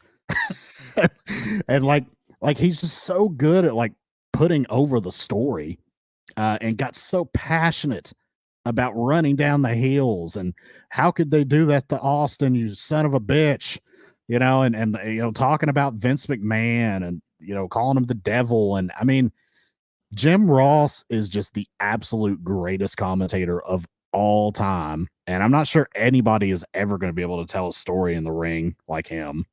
[1.69, 2.05] and like
[2.41, 3.93] like he's just so good at like
[4.33, 5.79] putting over the story
[6.37, 8.13] uh and got so passionate
[8.65, 10.53] about running down the hills and
[10.91, 13.79] how could they do that to Austin, you son of a bitch?
[14.29, 18.05] You know, and and you know, talking about Vince McMahon and you know, calling him
[18.05, 18.77] the devil.
[18.77, 19.33] And I mean,
[20.15, 25.09] Jim Ross is just the absolute greatest commentator of all time.
[25.27, 28.15] And I'm not sure anybody is ever going to be able to tell a story
[28.15, 29.45] in the ring like him.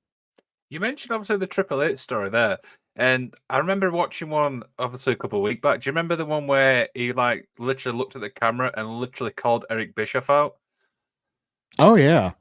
[0.70, 2.58] You mentioned obviously the Triple H story there,
[2.96, 5.82] and I remember watching one obviously a couple of weeks back.
[5.82, 9.34] Do you remember the one where he like literally looked at the camera and literally
[9.34, 10.56] called Eric Bischoff out?
[11.78, 12.32] Oh, yeah.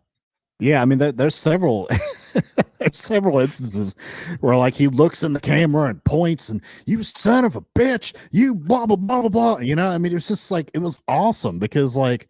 [0.61, 0.81] Yeah.
[0.81, 1.89] I mean, there, there's several.
[2.79, 3.95] There's several instances
[4.41, 8.15] where like he looks in the camera and points and you son of a bitch,
[8.31, 9.59] you blah blah blah blah blah.
[9.59, 12.29] You know, I mean, it was just like it was awesome because like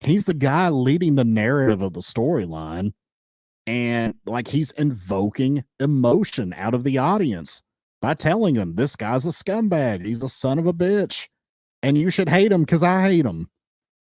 [0.00, 2.92] he's the guy leading the narrative of the storyline
[3.66, 7.62] and like he's invoking emotion out of the audience
[8.00, 10.04] by telling them this guy's a scumbag.
[10.04, 11.28] He's a son of a bitch.
[11.82, 13.48] And you should hate him because i hate him.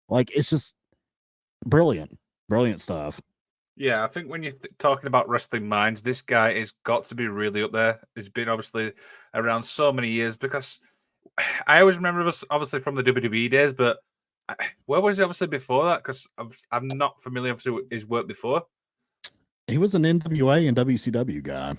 [0.10, 0.76] Like it's just
[1.66, 3.22] brilliant brilliant stuff
[3.80, 7.16] Yeah, I think when you're th- talking about wrestling minds, this guy has got to
[7.16, 8.02] be really up there.
[8.14, 8.92] He's been obviously
[9.34, 10.82] around so many years because
[11.66, 14.00] I always remember us obviously from the WWE days, but
[14.50, 16.04] I- where was he obviously before that?
[16.04, 16.28] Because
[16.72, 18.64] I'm not familiar with his work before.
[19.68, 21.76] he was an nwa and wcw guy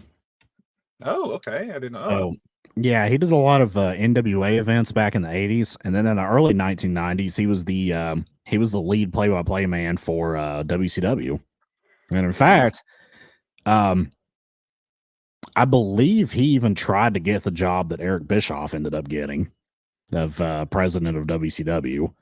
[1.03, 2.09] Oh, okay, I didn't know.
[2.09, 2.37] so
[2.77, 6.07] Yeah, he did a lot of uh, NWA events back in the '80s, and then
[6.07, 10.37] in the early 1990s, he was the um, he was the lead play-by-play man for
[10.37, 11.41] uh, WCW.
[12.11, 12.83] And in fact,
[13.67, 14.11] um,
[15.57, 19.51] I believe he even tried to get the job that Eric Bischoff ended up getting
[20.13, 22.13] of uh, president of WCW.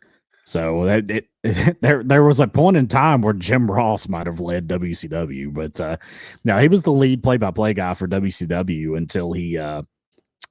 [0.45, 1.29] So that it,
[1.83, 5.79] there there was a point in time where Jim Ross might have led WCW, but
[5.81, 5.99] uh,
[6.45, 9.83] no, he was the lead play-by-play guy for WCW until he uh,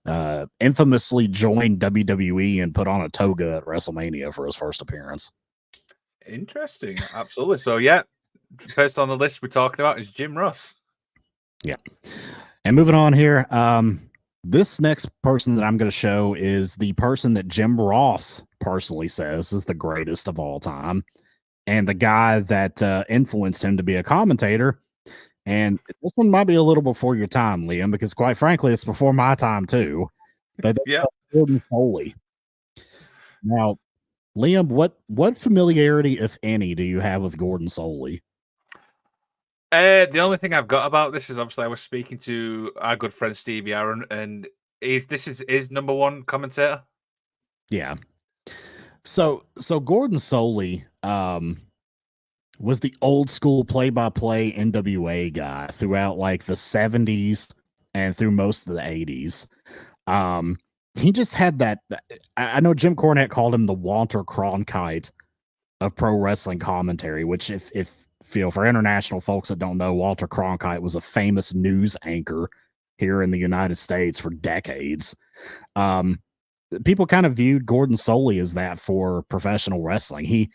[0.05, 5.31] uh, infamously joined WWE and put on a toga at WrestleMania for his first appearance.
[6.27, 6.99] Interesting.
[7.15, 7.57] Absolutely.
[7.57, 8.03] So yeah,
[8.69, 10.75] first on the list we're talking about is Jim Ross.
[11.63, 11.75] Yeah.
[12.65, 14.09] And moving on here, um,
[14.43, 19.07] this next person that I'm going to show is the person that Jim Ross personally
[19.07, 21.03] says is the greatest of all time,
[21.65, 24.79] and the guy that uh, influenced him to be a commentator.
[25.45, 28.83] And this one might be a little before your time, Liam, because quite frankly, it's
[28.83, 30.09] before my time too.
[30.61, 31.05] But Yeah.
[31.33, 32.13] Gordon Solie.
[33.43, 33.77] Now,
[34.37, 38.21] Liam, what what familiarity, if any, do you have with Gordon Solie?
[39.71, 42.95] Uh, the only thing I've got about this is obviously I was speaking to our
[42.95, 44.47] good friend Stevie Aaron, and
[44.79, 46.83] he's this is his number one commentator.
[47.69, 47.95] Yeah.
[49.03, 51.59] So so Gordon Solie um
[52.59, 57.53] was the old school play by play NWA guy throughout like the 70s
[57.93, 59.47] and through most of the 80s.
[60.07, 60.57] Um
[60.95, 61.79] he just had that
[62.37, 65.11] I know Jim Cornette called him the Walter Cronkite
[65.81, 70.27] of pro wrestling commentary, which if if feel for international folks that don't know, Walter
[70.27, 72.49] Cronkite was a famous news anchor
[72.97, 75.15] here in the United States for decades.
[75.75, 76.19] Um
[76.83, 80.25] people kind of viewed Gordon Solie as that for professional wrestling.
[80.25, 80.51] He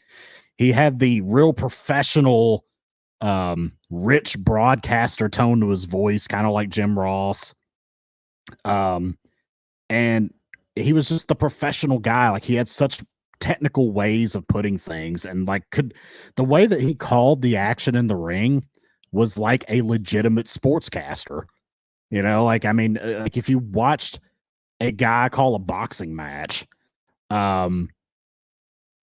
[0.58, 2.64] he had the real professional
[3.20, 7.54] um rich broadcaster tone to his voice kind of like Jim Ross.
[8.64, 9.16] Um
[9.88, 10.32] and
[10.74, 13.02] he was just the professional guy like he had such
[13.42, 15.94] technical ways of putting things and like could
[16.36, 18.64] the way that he called the action in the ring
[19.10, 21.42] was like a legitimate sportscaster.
[22.08, 24.20] You know, like I mean, uh, like if you watched
[24.80, 26.66] a guy call a boxing match.
[27.30, 27.88] Um,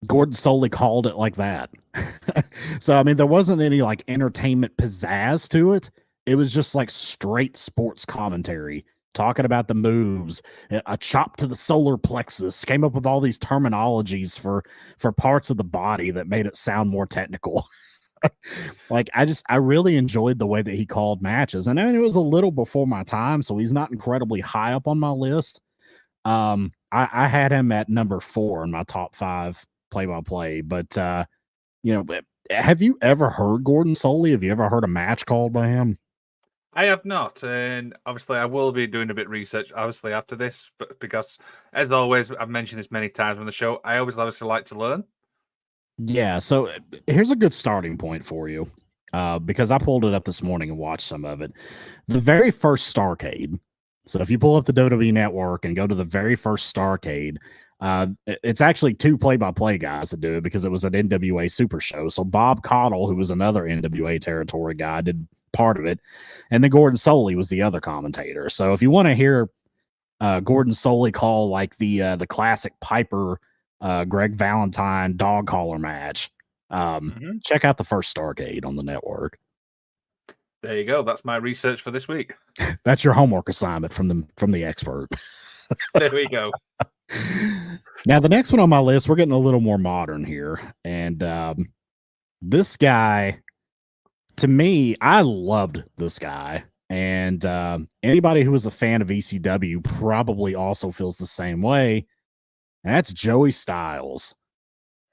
[0.08, 1.70] Gordon Solie called it like that.
[2.80, 5.92] so I mean, there wasn't any like entertainment pizzazz to it.
[6.26, 11.56] It was just like straight sports commentary, talking about the moves, a chop to the
[11.56, 12.64] solar plexus.
[12.66, 14.64] Came up with all these terminologies for
[14.98, 17.66] for parts of the body that made it sound more technical.
[18.90, 21.96] like I just I really enjoyed the way that he called matches, and I mean,
[21.96, 25.12] it was a little before my time, so he's not incredibly high up on my
[25.12, 25.62] list.
[26.26, 30.62] Um, I, I had him at number four in my top five play by play,
[30.62, 31.26] but uh,
[31.84, 32.06] you know,
[32.50, 34.32] have you ever heard Gordon Solie?
[34.32, 35.98] Have you ever heard a match called by him?
[36.80, 40.38] I have not, and obviously I will be doing a bit of research obviously after
[40.38, 41.38] this, but because
[41.74, 43.82] as always, I've mentioned this many times on the show.
[43.84, 45.04] I always obviously like to learn.
[45.98, 46.70] Yeah, so
[47.06, 48.72] here's a good starting point for you.
[49.12, 51.52] Uh, because I pulled it up this morning and watched some of it.
[52.08, 53.60] The very first Starcade.
[54.06, 57.40] So if you pull up the WWE network and go to the very first Starcade,
[57.82, 61.82] uh, it's actually two play-by-play guys that do it because it was an NWA Super
[61.82, 62.08] Show.
[62.08, 66.00] So Bob Caudle, who was another NWA territory guy, did part of it,
[66.52, 68.50] and then Gordon Solie was the other commentator.
[68.50, 69.50] So if you want to hear
[70.22, 73.40] uh, Gordon Solie call like the uh, the classic Piper
[73.82, 76.30] uh, Greg Valentine dog collar match.
[76.70, 77.44] Um, Mhm.
[77.44, 79.40] Check out the first Starcade on the network.
[80.62, 81.04] There you go.
[81.04, 82.34] That's my research for this week.
[82.84, 85.08] That's your homework assignment from the from the expert.
[85.94, 86.52] There we go.
[88.06, 91.24] now the next one on my list, we're getting a little more modern here, and
[91.24, 91.72] um,
[92.42, 93.40] this guy,
[94.40, 99.84] to me, I loved this guy, and um, anybody who was a fan of ECW
[99.84, 102.08] probably also feels the same way.
[102.86, 104.34] And that's Joey Styles.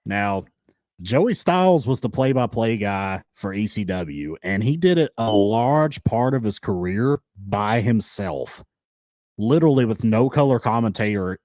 [0.04, 0.44] Now,
[1.02, 6.32] Joey Styles was the play-by-play guy for ECW, and he did it a large part
[6.32, 8.62] of his career by himself,
[9.38, 11.38] literally with no color commentator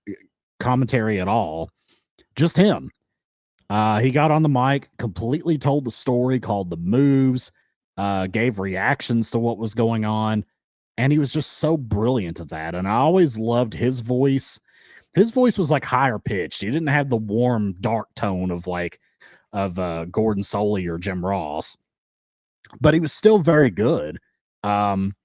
[0.59, 1.71] commentary at all,
[2.35, 2.91] just him.
[3.71, 7.51] Uh, he got on the mic, completely told the story, called the moves,
[7.97, 10.45] uh, gave reactions to what was going on,
[10.97, 12.75] and he was just so brilliant at that.
[12.75, 14.59] And I always loved his voice.
[15.13, 16.61] His voice was like higher pitched.
[16.61, 18.99] He didn't have the warm, dark tone of like
[19.53, 21.77] of uh, Gordon Solie or Jim Ross,
[22.79, 24.19] but he was still very good.
[24.63, 25.15] Um,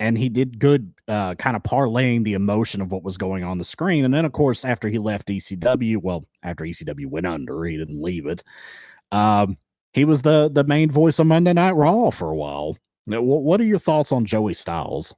[0.00, 3.58] and he did good, uh, kind of parlaying the emotion of what was going on
[3.58, 4.04] the screen.
[4.04, 8.02] And then, of course, after he left ECW, well, after ECW went under, he didn't
[8.02, 8.42] leave it.
[9.12, 9.56] Um,
[9.94, 12.76] he was the the main voice of Monday Night Raw for a while.
[13.06, 15.14] Now, wh- What are your thoughts on Joey Styles?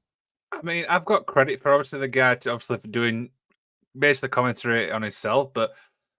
[0.53, 3.31] I mean, I've got credit for obviously the guy to obviously for doing
[3.99, 5.75] basically commentary on himself, but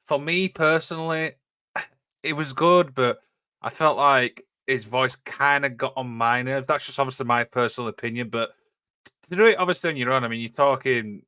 [0.07, 1.33] for me personally,
[2.23, 3.19] it was good, but
[3.61, 6.67] I felt like his voice kind of got on my nerves.
[6.67, 8.51] That's just obviously my personal opinion, but
[9.29, 11.21] to do it obviously on your own, I mean, you're talking.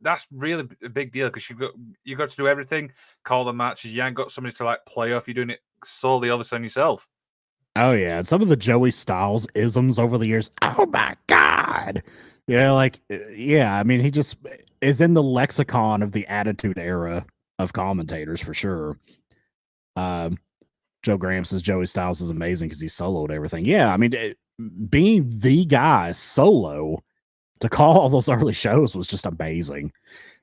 [0.00, 1.72] That's really a big deal because you got
[2.04, 2.92] you got to do everything,
[3.24, 3.92] call the matches.
[3.92, 5.26] You ain't got somebody to like play off.
[5.26, 7.08] You're doing it solely obviously on yourself.
[7.76, 10.50] Oh yeah, and some of the Joey Styles isms over the years.
[10.62, 12.02] Oh my god,
[12.46, 13.78] you know, like uh, yeah.
[13.78, 14.36] I mean, he just
[14.80, 17.24] is in the lexicon of the Attitude Era
[17.58, 18.98] of commentators for sure.
[19.96, 20.38] Um,
[21.02, 23.64] Joe Graham says Joey Styles is amazing because he soloed everything.
[23.64, 24.38] Yeah, I mean, it,
[24.90, 27.02] being the guy solo
[27.60, 29.92] to call all those early shows was just amazing.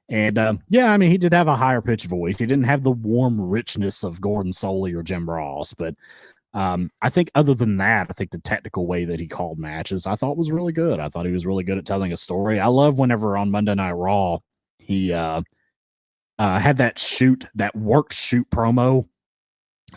[0.09, 2.37] And um, yeah, I mean, he did have a higher pitched voice.
[2.37, 5.95] He didn't have the warm richness of Gordon Solie or Jim Ross, but
[6.53, 10.07] um, I think other than that, I think the technical way that he called matches,
[10.07, 11.01] I thought was really good.
[11.01, 12.61] I thought he was really good at telling a story.
[12.61, 14.37] I love whenever on Monday Night Raw
[14.79, 15.41] he uh,
[16.39, 19.05] uh, had that shoot, that worked shoot promo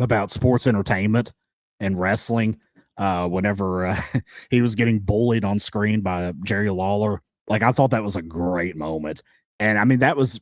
[0.01, 1.33] about sports entertainment
[1.79, 2.59] and wrestling.
[2.99, 4.01] Uh, whenever uh,
[4.51, 8.23] he was getting bullied on screen by Jerry Lawler, like I thought that was a
[8.23, 9.23] great moment.
[9.61, 10.41] And I mean, that was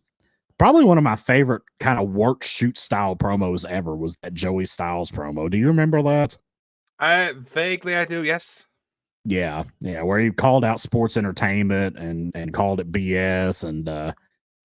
[0.59, 4.66] probably one of my favorite kind of work shoot style promos ever was that Joey
[4.66, 5.50] Styles promo.
[5.50, 6.36] Do you remember that?
[6.98, 8.66] I vaguely I do, yes.
[9.24, 14.12] Yeah, yeah, where he called out sports entertainment and and called it BS and uh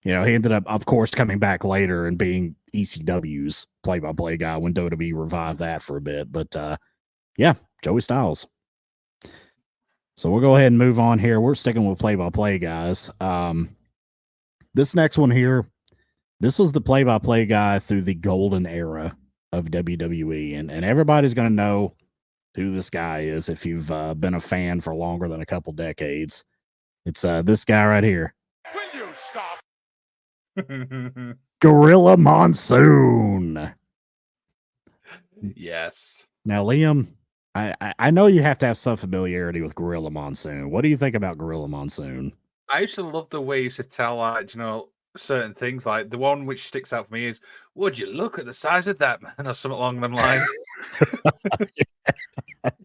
[0.03, 4.57] you know, he ended up of course coming back later and being ECW's play-by-play guy
[4.57, 6.77] when WWE revived that for a bit, but uh
[7.37, 8.47] yeah, Joey Styles.
[10.15, 11.39] So we'll go ahead and move on here.
[11.39, 13.09] We're sticking with play-by-play guys.
[13.19, 13.69] Um
[14.73, 15.65] this next one here,
[16.39, 19.15] this was the play-by-play guy through the golden era
[19.51, 21.93] of WWE, and and everybody's going to know
[22.55, 25.73] who this guy is if you've uh, been a fan for longer than a couple
[25.73, 26.45] decades.
[27.05, 28.33] It's uh this guy right here,
[28.73, 29.59] Will you stop?
[31.61, 33.73] Gorilla Monsoon.
[35.55, 36.27] yes.
[36.45, 37.07] Now, Liam,
[37.55, 40.69] I, I I know you have to have some familiarity with Gorilla Monsoon.
[40.69, 42.33] What do you think about Gorilla Monsoon?
[42.69, 45.85] I used to love the way you used to tell like, you know, certain things.
[45.85, 47.41] Like the one which sticks out for me is,
[47.75, 50.49] "Would you look at the size of that man?" or something along them lines.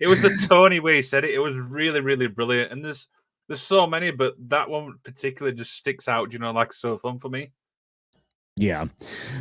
[0.00, 1.34] it was the Tony way he said it.
[1.34, 2.72] It was really, really brilliant.
[2.72, 3.08] And there's
[3.48, 6.32] there's so many, but that one particularly just sticks out.
[6.32, 7.52] You know, like so fun for me.
[8.56, 8.86] Yeah.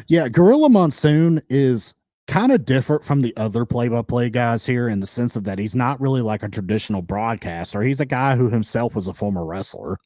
[0.07, 0.29] Yeah.
[0.29, 1.95] Gorilla Monsoon is
[2.27, 5.43] kind of different from the other play by play guys here in the sense of
[5.43, 7.81] that he's not really like a traditional broadcaster.
[7.81, 9.97] He's a guy who himself was a former wrestler.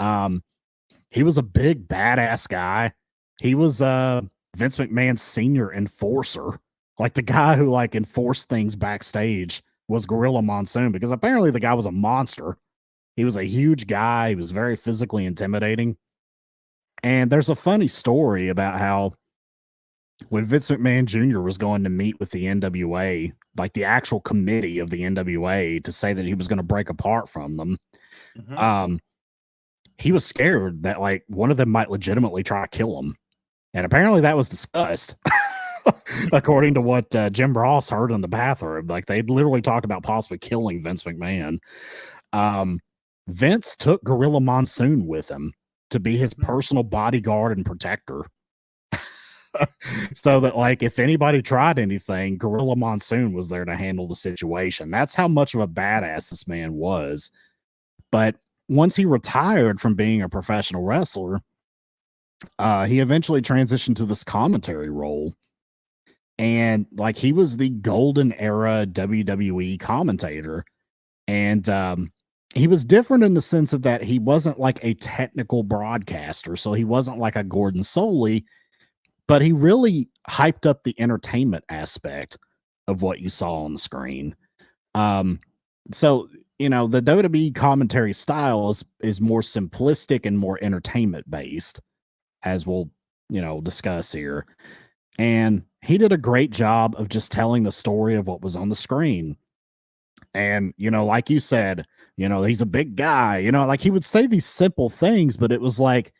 [0.00, 0.42] Um,
[1.10, 2.92] he was a big badass guy.
[3.40, 4.22] He was uh
[4.56, 6.58] Vince McMahon's senior enforcer,
[6.98, 11.74] like the guy who like enforced things backstage was Gorilla Monsoon because apparently the guy
[11.74, 12.56] was a monster.
[13.16, 14.30] He was a huge guy.
[14.30, 15.96] He was very physically intimidating.
[17.02, 19.12] And there's a funny story about how
[20.28, 21.40] when Vince McMahon Jr.
[21.40, 25.92] was going to meet with the NWA, like the actual committee of the NWA, to
[25.92, 27.78] say that he was going to break apart from them,
[28.36, 28.58] Mhm.
[28.58, 29.00] um,
[29.98, 33.14] he was scared that like one of them might legitimately try to kill him.
[33.74, 35.16] And apparently that was discussed.
[36.32, 40.02] According to what uh, Jim Ross heard in the bathroom, like they literally talked about
[40.02, 41.58] possibly killing Vince McMahon.
[42.32, 42.80] Um,
[43.28, 45.52] Vince took Gorilla Monsoon with him
[45.90, 46.42] to be his Mhm.
[46.44, 48.24] personal bodyguard and protector.
[50.14, 54.90] so that like if anybody tried anything, Gorilla Monsoon was there to handle the situation.
[54.90, 57.30] That's how much of a badass this man was.
[58.10, 58.36] But
[58.68, 61.40] once he retired from being a professional wrestler,
[62.58, 65.34] uh, he eventually transitioned to this commentary role.
[66.38, 70.64] And like he was the golden era WWE commentator.
[71.28, 72.12] And um,
[72.54, 76.56] he was different in the sense of that he wasn't like a technical broadcaster.
[76.56, 78.44] So he wasn't like a Gordon Solie,
[79.26, 82.38] but he really hyped up the entertainment aspect
[82.88, 84.34] of what you saw on the screen.
[84.94, 85.40] Um,
[85.92, 91.80] so you know the WWE commentary style is is more simplistic and more entertainment based,
[92.44, 92.90] as we'll
[93.28, 94.46] you know discuss here.
[95.18, 98.68] And he did a great job of just telling the story of what was on
[98.68, 99.36] the screen.
[100.32, 103.38] And you know, like you said, you know, he's a big guy.
[103.38, 106.12] You know, like he would say these simple things, but it was like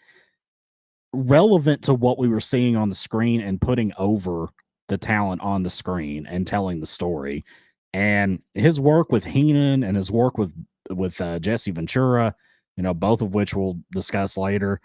[1.14, 4.48] relevant to what we were seeing on the screen and putting over
[4.88, 7.44] the talent on the screen and telling the story
[7.94, 10.52] and his work with Heenan and his work with
[10.90, 12.34] with uh, Jesse Ventura,
[12.76, 14.80] you know, both of which we'll discuss later,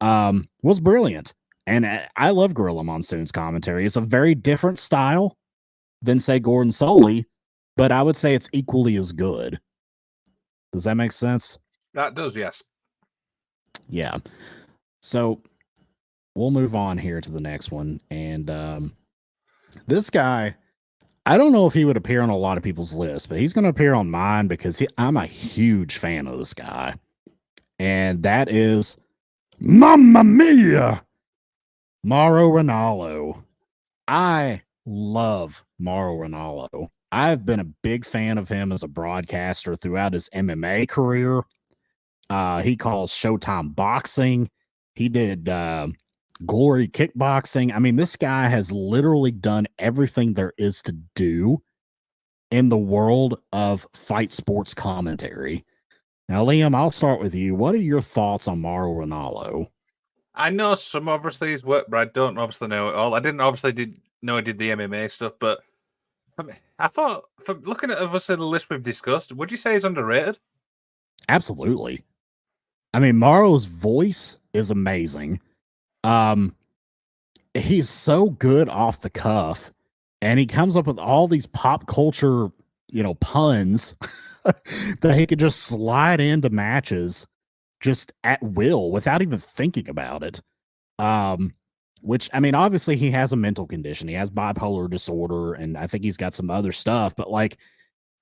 [0.00, 1.34] um, was brilliant.
[1.66, 3.84] And uh, I love Gorilla Monsoon's commentary.
[3.84, 5.36] It's a very different style
[6.00, 7.24] than say Gordon Solie,
[7.76, 9.60] but I would say it's equally as good.
[10.72, 11.58] Does that make sense?
[11.92, 12.62] That does, yes.
[13.88, 14.18] Yeah.
[15.02, 15.42] So
[16.34, 18.00] we'll move on here to the next one.
[18.10, 18.92] And um,
[19.86, 20.56] this guy,
[21.26, 23.52] I don't know if he would appear on a lot of people's list, but he's
[23.52, 26.94] going to appear on mine because he, I'm a huge fan of this guy.
[27.78, 28.96] And that is
[29.58, 31.02] Mamma Mia,
[32.02, 33.42] Mauro Ranallo.
[34.06, 36.88] I love Mauro Ranallo.
[37.10, 41.42] I've been a big fan of him as a broadcaster throughout his MMA career.
[42.28, 44.50] Uh, he calls Showtime Boxing.
[44.94, 45.88] He did uh,
[46.46, 47.74] Glory Kickboxing.
[47.74, 51.62] I mean, this guy has literally done everything there is to do
[52.50, 55.64] in the world of fight sports commentary.
[56.28, 57.54] Now, Liam, I'll start with you.
[57.54, 59.68] What are your thoughts on Mauro Ranallo?
[60.34, 63.14] I know some obviously his work, but I don't obviously know it all.
[63.14, 65.60] I didn't obviously did know he did the MMA stuff, but
[66.78, 70.38] I, thought from looking at obviously the list we've discussed, would you say he's underrated?
[71.28, 72.02] Absolutely.
[72.92, 75.40] I mean, Mauro's voice is amazing.
[76.04, 76.54] Um,
[77.54, 79.72] he's so good off the cuff,
[80.22, 82.48] and he comes up with all these pop culture,
[82.90, 83.96] you know, puns
[85.00, 87.26] that he could just slide into matches
[87.80, 90.40] just at will without even thinking about it.
[90.98, 91.54] Um,
[92.00, 94.08] which I mean, obviously he has a mental condition.
[94.08, 97.56] He has bipolar disorder, and I think he's got some other stuff, but like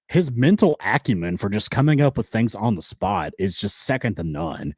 [0.09, 4.16] his mental acumen for just coming up with things on the spot is just second
[4.16, 4.74] to none.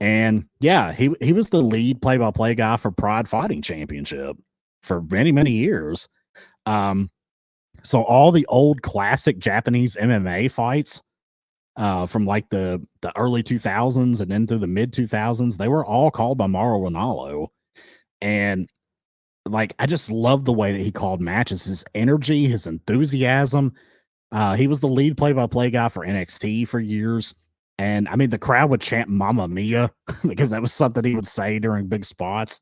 [0.00, 4.36] And yeah, he he was the lead play-by-play guy for Pride Fighting Championship
[4.82, 6.08] for many many years.
[6.66, 7.08] Um,
[7.82, 11.02] so all the old classic Japanese MMA fights
[11.76, 15.84] uh, from like the the early 2000s and then through the mid 2000s, they were
[15.84, 17.48] all called by Mauro Ranallo.
[18.20, 18.68] And
[19.46, 23.74] like I just love the way that he called matches, his energy, his enthusiasm.
[24.32, 27.34] Uh, he was the lead play-by-play guy for NXT for years.
[27.78, 29.90] And I mean, the crowd would chant Mamma Mia
[30.26, 32.60] because that was something he would say during big spots.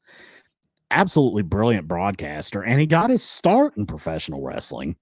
[0.90, 2.62] Absolutely brilliant broadcaster.
[2.62, 4.96] And he got his start in professional wrestling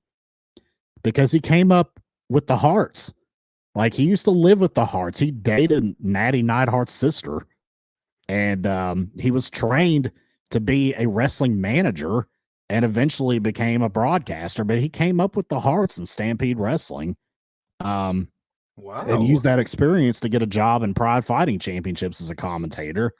[1.02, 3.12] because he came up with the Harts.
[3.74, 5.18] Like he used to live with the Harts.
[5.18, 7.46] He dated Natty Neidhart's sister.
[8.28, 10.12] And um, he was trained
[10.50, 12.28] to be a wrestling manager
[12.68, 14.64] and eventually became a broadcaster.
[14.64, 17.16] But he came up with the Harts and Stampede Wrestling.
[17.80, 18.28] Um,
[18.82, 19.04] Wow.
[19.06, 23.12] and use that experience to get a job in Pride Fighting Championships as a commentator.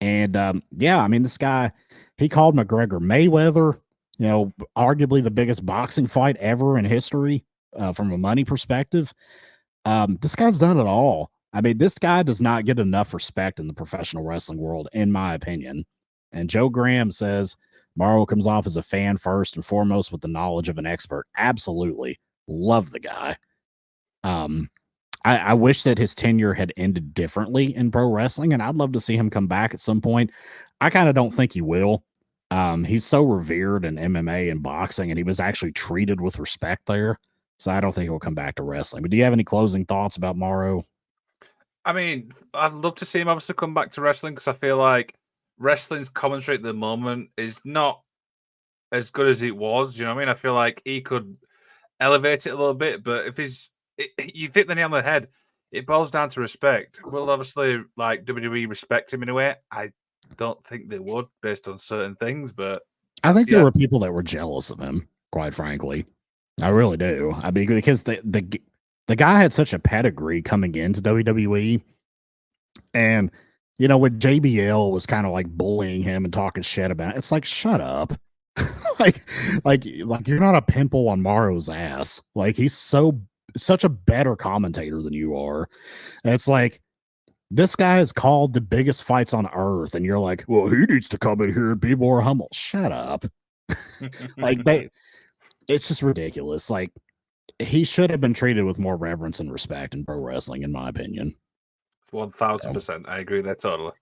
[0.00, 1.72] And um, yeah, I mean, this guy,
[2.16, 3.78] he called McGregor Mayweather,
[4.18, 7.44] you know, arguably the biggest boxing fight ever in history
[7.76, 9.12] uh, from a money perspective.
[9.84, 11.30] Um, this guy's done it all.
[11.52, 15.10] I mean, this guy does not get enough respect in the professional wrestling world, in
[15.10, 15.84] my opinion.
[16.32, 17.56] And Joe Graham says
[17.96, 21.26] Mauro comes off as a fan first and foremost with the knowledge of an expert.
[21.36, 22.18] Absolutely.
[22.46, 23.36] Love the guy.
[24.24, 24.68] Um,
[25.28, 28.92] I, I wish that his tenure had ended differently in pro wrestling, and I'd love
[28.92, 30.30] to see him come back at some point.
[30.80, 32.02] I kind of don't think he will.
[32.50, 36.86] Um, he's so revered in MMA and boxing, and he was actually treated with respect
[36.86, 37.18] there.
[37.58, 39.02] So I don't think he'll come back to wrestling.
[39.02, 40.82] But do you have any closing thoughts about Mauro?
[41.84, 44.78] I mean, I'd love to see him obviously come back to wrestling because I feel
[44.78, 45.14] like
[45.58, 48.00] wrestling's commentary at the moment is not
[48.92, 49.94] as good as it was.
[49.94, 50.30] You know what I mean?
[50.30, 51.36] I feel like he could
[52.00, 53.68] elevate it a little bit, but if he's,
[53.98, 55.28] it, you hit the nail on the head.
[55.70, 57.00] It boils down to respect.
[57.04, 59.54] Well, obviously, like WWE respect him in a way.
[59.70, 59.90] I
[60.36, 62.82] don't think they would based on certain things, but
[63.22, 66.06] I think there were people that were jealous of him, quite frankly.
[66.62, 67.34] I really do.
[67.36, 68.60] I mean, because the the
[69.08, 71.82] the guy had such a pedigree coming into WWE,
[72.94, 73.30] and
[73.78, 77.18] you know when JBL was kind of like bullying him and talking shit about it,
[77.18, 78.12] it's like shut up,
[79.00, 79.20] like
[79.64, 82.22] like like you're not a pimple on Mauro's ass.
[82.34, 83.20] Like he's so
[83.56, 85.68] such a better commentator than you are.
[86.24, 86.80] And it's like
[87.50, 91.08] this guy has called the biggest fights on earth, and you're like, well, he needs
[91.08, 92.48] to come in here and be more humble.
[92.52, 93.24] Shut up.
[94.38, 94.88] Like they,
[95.68, 96.70] it's just ridiculous.
[96.70, 96.90] Like
[97.58, 100.88] he should have been treated with more reverence and respect in pro wrestling, in my
[100.88, 101.34] opinion.
[102.10, 103.92] one thousand percent, I agree there totally.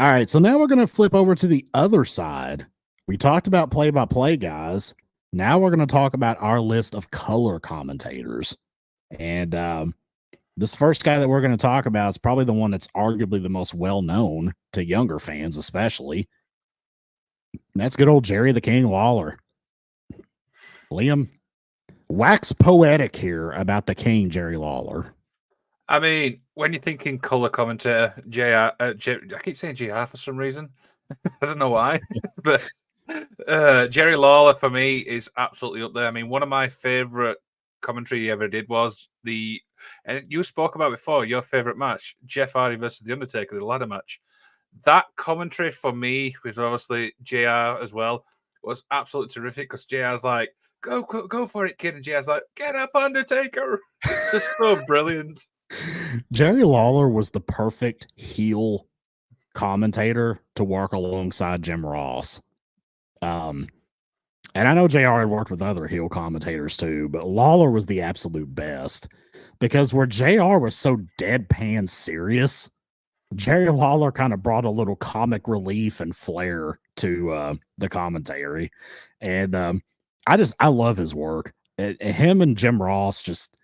[0.00, 2.66] All right, so now we're gonna flip over to the other side.
[3.06, 4.94] We talked about play by play guys.
[5.32, 8.56] Now we're gonna talk about our list of color commentators.
[9.18, 9.94] And um,
[10.56, 13.48] this first guy that we're gonna talk about is probably the one that's arguably the
[13.48, 16.28] most well known to younger fans, especially.
[17.74, 19.38] That's good old Jerry the King Lawler.
[20.90, 21.30] Liam,
[22.08, 25.14] wax poetic here about the King Jerry Lawler.
[25.88, 30.16] I mean, when you're thinking color commentator, JR, uh, J, I keep saying JR for
[30.16, 30.70] some reason.
[31.42, 32.00] I don't know why,
[32.42, 32.62] but
[33.46, 36.06] uh, Jerry Lawler for me is absolutely up there.
[36.06, 37.38] I mean, one of my favorite
[37.80, 39.60] commentary he ever did was the
[40.04, 43.86] and you spoke about before your favorite match, Jeff Hardy versus The Undertaker, the ladder
[43.86, 44.20] match.
[44.84, 48.24] That commentary for me, was obviously JR as well,
[48.62, 50.50] was absolutely terrific because JR's like,
[50.80, 51.94] go, go, go for it, kid.
[51.94, 53.80] And JR's like, get up, Undertaker.
[54.04, 55.46] It's just so brilliant.
[56.32, 58.86] Jerry Lawler was the perfect heel
[59.54, 62.40] commentator to work alongside Jim Ross.
[63.22, 63.68] Um,
[64.54, 68.02] and I know JR had worked with other heel commentators too, but Lawler was the
[68.02, 69.08] absolute best
[69.60, 72.68] because where JR was so deadpan serious,
[73.34, 78.70] Jerry Lawler kind of brought a little comic relief and flair to uh, the commentary.
[79.22, 79.82] And um,
[80.26, 81.52] I just, I love his work.
[81.78, 83.56] Him and Jim Ross just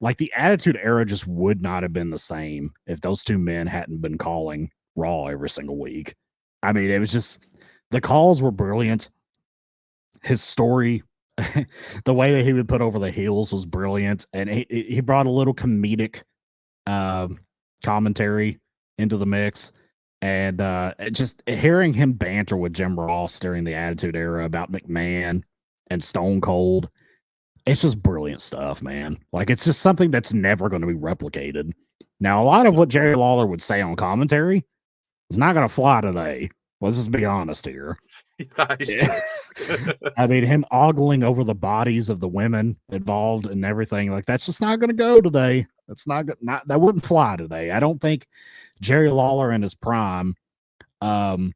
[0.00, 3.66] like the Attitude Era just would not have been the same if those two men
[3.66, 6.14] hadn't been calling Raw every single week.
[6.62, 7.46] I mean, it was just
[7.94, 9.08] the calls were brilliant.
[10.22, 11.04] His story,
[12.04, 15.26] the way that he would put over the heels was brilliant, and he he brought
[15.26, 16.22] a little comedic
[16.86, 17.38] um,
[17.84, 18.58] commentary
[18.98, 19.72] into the mix.
[20.22, 25.42] And uh, just hearing him banter with Jim Ross during the Attitude Era about McMahon
[25.90, 26.88] and Stone Cold,
[27.66, 29.18] it's just brilliant stuff, man.
[29.32, 31.72] Like it's just something that's never going to be replicated.
[32.20, 34.64] Now, a lot of what Jerry Lawler would say on commentary
[35.30, 36.48] is not going to fly today.
[36.84, 37.96] Let's just be honest here.
[38.38, 39.20] Is Yeah.
[40.18, 44.44] I mean, him ogling over the bodies of the women involved and everything like that's
[44.44, 45.66] just not going to go today.
[45.88, 47.70] That's not not that wouldn't fly today.
[47.70, 48.26] I don't think
[48.82, 50.34] Jerry Lawler in his prime
[51.00, 51.54] um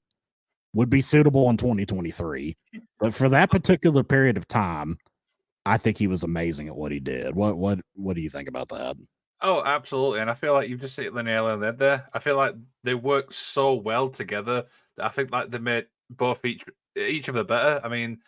[0.73, 2.57] would be suitable in 2023.
[2.99, 4.97] But for that particular period of time,
[5.67, 7.35] I think he was amazing at what he did.
[7.35, 8.97] What what what do you think about that?
[9.41, 10.21] Oh, absolutely.
[10.21, 12.09] And I feel like you've just hit the nail on the head there.
[12.13, 14.67] I feel like they work so well together
[15.01, 16.65] I think like they made both each
[16.97, 17.81] each of them better.
[17.85, 18.19] I mean,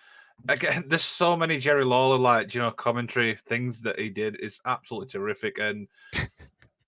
[0.48, 4.60] again, there's so many Jerry Lawler like you know commentary things that he did is
[4.64, 5.58] absolutely terrific.
[5.58, 5.88] And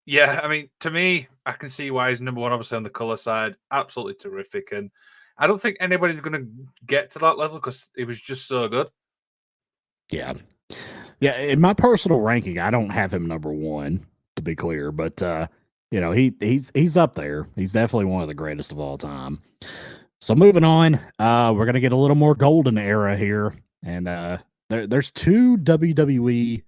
[0.07, 2.91] yeah, I mean, to me, I can see why he's number one, obviously on the
[2.91, 3.57] color side.
[3.71, 4.73] Absolutely terrific.
[4.73, 4.91] And
[5.39, 6.47] I don't think anybody's gonna
[6.87, 8.89] get to that level because it was just so good.
[10.11, 10.35] Yeah.
[11.21, 14.05] Yeah, in my personal ranking, I don't have him number 1
[14.45, 15.47] to be clear, but uh
[15.91, 17.47] you know, he he's he's up there.
[17.55, 19.41] He's definitely one of the greatest of all time.
[20.21, 24.39] So moving on, uh we're to get a little more golden era here and uh
[24.71, 26.63] there there's two WWE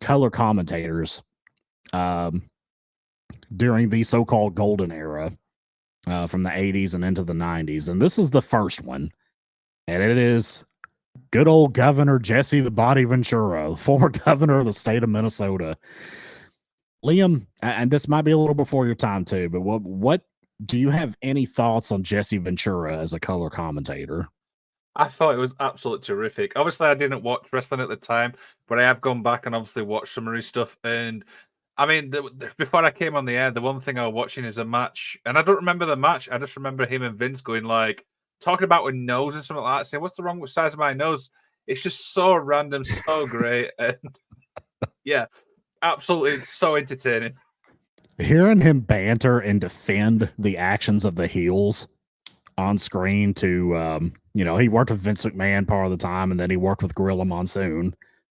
[0.00, 1.22] color commentators
[1.92, 2.42] um
[3.54, 5.32] during the so-called golden era
[6.06, 9.12] uh from the 80s and into the 90s and this is the first one
[9.86, 10.64] and it is
[11.30, 15.76] good old Governor Jesse the Body Ventura, former governor of the state of Minnesota.
[17.04, 20.22] Liam, and this might be a little before your time too, but what what
[20.64, 24.28] do you have any thoughts on Jesse Ventura as a color commentator?
[24.94, 26.52] I thought it was absolutely terrific.
[26.54, 28.34] Obviously, I didn't watch wrestling at the time,
[28.68, 30.76] but I have gone back and obviously watched some of his stuff.
[30.84, 31.24] And
[31.78, 34.14] I mean, the, the- before I came on the air, the one thing I was
[34.14, 36.28] watching is a match, and I don't remember the match.
[36.30, 38.04] I just remember him and Vince going like
[38.40, 40.78] talking about a nose and something like that, saying, "What's the wrong with size of
[40.78, 41.30] my nose?"
[41.66, 43.96] It's just so random, so great, and
[45.04, 45.26] yeah,
[45.82, 47.34] absolutely, so entertaining.
[48.18, 51.88] Hearing him banter and defend the actions of the heels
[52.58, 56.30] on screen to um, you know, he worked with Vince McMahon part of the time
[56.30, 57.94] and then he worked with Gorilla Monsoon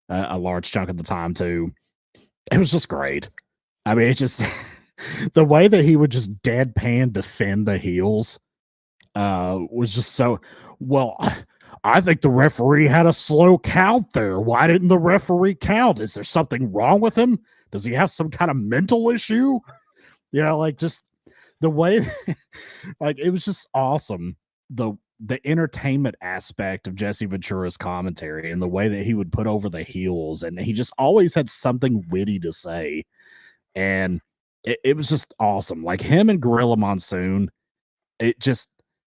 [0.08, 1.72] uh, a large chunk of the time too.
[2.50, 3.30] It was just great.
[3.84, 4.42] I mean, it just
[5.34, 8.40] the way that he would just deadpan defend the heels
[9.14, 10.40] uh was just so
[10.78, 11.16] well
[11.84, 14.40] I think the referee had a slow count there.
[14.40, 16.00] Why didn't the referee count?
[16.00, 17.38] Is there something wrong with him?
[17.70, 19.60] Does he have some kind of mental issue?
[20.32, 21.02] You know, like just
[21.60, 22.00] the way
[23.00, 24.36] like it was just awesome.
[24.70, 29.46] The the entertainment aspect of Jesse Ventura's commentary and the way that he would put
[29.46, 33.02] over the heels and he just always had something witty to say.
[33.74, 34.20] And
[34.64, 35.82] it, it was just awesome.
[35.82, 37.50] Like him and Gorilla Monsoon,
[38.18, 38.68] it just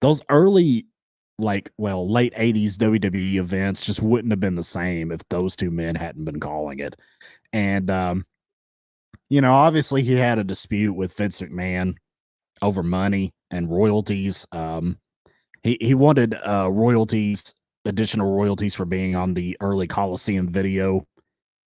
[0.02, 0.86] those early
[1.40, 5.72] like well late 80s WWE events just wouldn't have been the same if those two
[5.72, 6.96] men hadn't been calling it.
[7.54, 8.26] And um
[9.30, 11.96] you know, obviously he had a dispute with Vince McMahon
[12.62, 14.46] over money and royalties.
[14.52, 14.98] Um
[15.64, 17.54] he he wanted uh royalties,
[17.86, 21.06] additional royalties for being on the early Coliseum video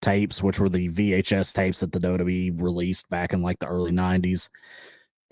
[0.01, 3.91] tapes, which were the VHS tapes that the WWE released back in like the early
[3.91, 4.49] 90s.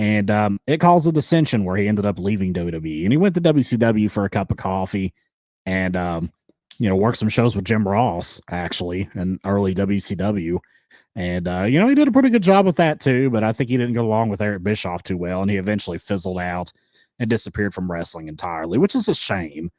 [0.01, 3.35] And um, it caused a dissension where he ended up leaving WWE and he went
[3.35, 5.13] to WCW for a cup of coffee
[5.65, 6.31] and, um,
[6.79, 10.57] you know, worked some shows with Jim Ross actually in early WCW.
[11.15, 13.53] And, uh, you know, he did a pretty good job with that too, but I
[13.53, 15.41] think he didn't get along with Eric Bischoff too well.
[15.43, 16.73] And he eventually fizzled out
[17.19, 19.71] and disappeared from wrestling entirely, which is a shame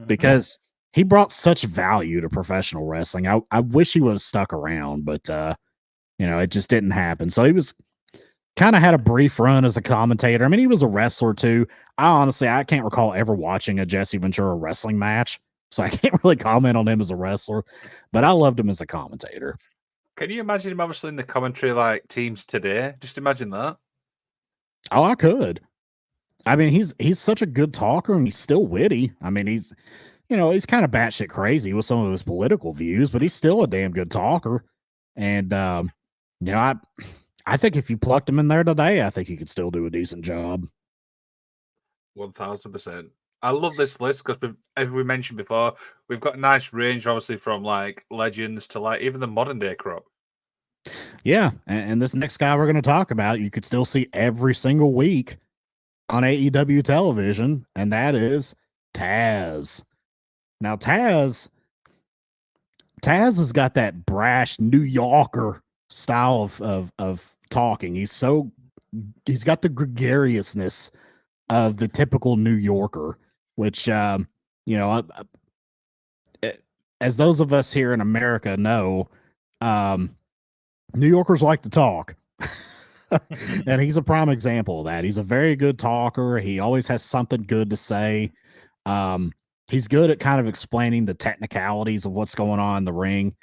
[0.00, 0.06] Mm-hmm.
[0.06, 0.58] because
[0.92, 3.26] he brought such value to professional wrestling.
[3.26, 5.54] I, I wish he would have stuck around, but uh,
[6.18, 7.28] you know, it just didn't happen.
[7.30, 7.74] So he was
[8.56, 10.44] kind of had a brief run as a commentator.
[10.44, 11.66] I mean, he was a wrestler too.
[11.98, 15.40] I honestly I can't recall ever watching a Jesse Ventura wrestling match.
[15.70, 17.64] So I can't really comment on him as a wrestler,
[18.12, 19.56] but I loved him as a commentator.
[20.16, 22.94] Can you imagine him obviously in the commentary like teams today?
[23.00, 23.76] Just imagine that.
[24.90, 25.60] Oh, I could.
[26.46, 29.12] I mean, he's he's such a good talker and he's still witty.
[29.22, 29.74] I mean, he's
[30.28, 33.34] you know, he's kind of batshit crazy with some of his political views, but he's
[33.34, 34.64] still a damn good talker.
[35.16, 35.90] And um,
[36.40, 36.74] you know, I
[37.50, 39.84] I think if you plucked him in there today, I think he could still do
[39.84, 40.68] a decent job.
[42.14, 43.08] One thousand percent.
[43.42, 45.74] I love this list because, as we mentioned before,
[46.08, 49.74] we've got a nice range, obviously, from like legends to like even the modern day
[49.74, 50.04] crop.
[51.24, 54.08] Yeah, and, and this next guy we're going to talk about, you could still see
[54.12, 55.36] every single week
[56.08, 58.54] on AEW television, and that is
[58.94, 59.82] Taz.
[60.60, 61.48] Now, Taz,
[63.02, 67.94] Taz has got that brash New Yorker style of of, of talking.
[67.94, 68.50] He's so
[69.26, 70.90] he's got the gregariousness
[71.48, 73.18] of the typical New Yorker,
[73.56, 74.26] which um,
[74.66, 75.04] you know,
[76.42, 76.52] eh,
[77.00, 79.08] as those of us here in America know,
[79.60, 80.16] um,
[80.94, 82.14] New Yorkers like to talk.
[83.66, 85.04] and he's a prime example of that.
[85.04, 86.38] He's a very good talker.
[86.38, 88.30] He always has something good to say.
[88.86, 89.32] Um,
[89.68, 93.34] he's good at kind of explaining the technicalities of what's going on in the ring.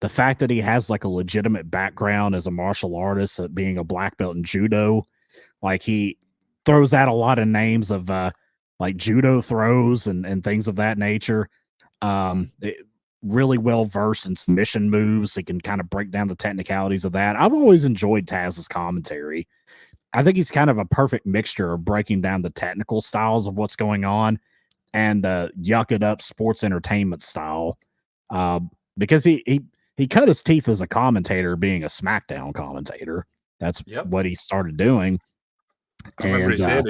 [0.00, 3.78] The fact that he has like a legitimate background as a martial artist, at being
[3.78, 5.06] a black belt in judo,
[5.62, 6.18] like he
[6.66, 8.30] throws out a lot of names of uh,
[8.78, 11.48] like judo throws and and things of that nature.
[12.02, 12.76] Um, it,
[13.22, 15.34] really well versed in submission moves.
[15.34, 17.36] He can kind of break down the technicalities of that.
[17.36, 19.48] I've always enjoyed Taz's commentary.
[20.12, 23.56] I think he's kind of a perfect mixture of breaking down the technical styles of
[23.56, 24.38] what's going on
[24.94, 27.78] and the yuck it up sports entertainment style.
[28.30, 28.60] Uh,
[28.98, 29.62] because he he
[29.96, 33.26] he cut his teeth as a commentator, being a SmackDown commentator.
[33.60, 34.06] That's yep.
[34.06, 35.18] what he started doing.
[36.18, 36.82] I and, uh,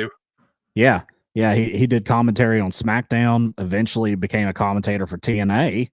[0.74, 1.02] yeah,
[1.34, 3.54] yeah, he, he did commentary on SmackDown.
[3.59, 5.88] Eventually, became a commentator for TNA,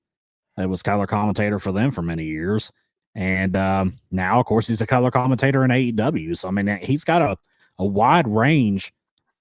[0.58, 2.72] it was color commentator for them for many years.
[3.16, 6.38] And um, now, of course, he's a color commentator in AEW.
[6.38, 7.38] So, I mean, he's got a,
[7.78, 8.92] a wide range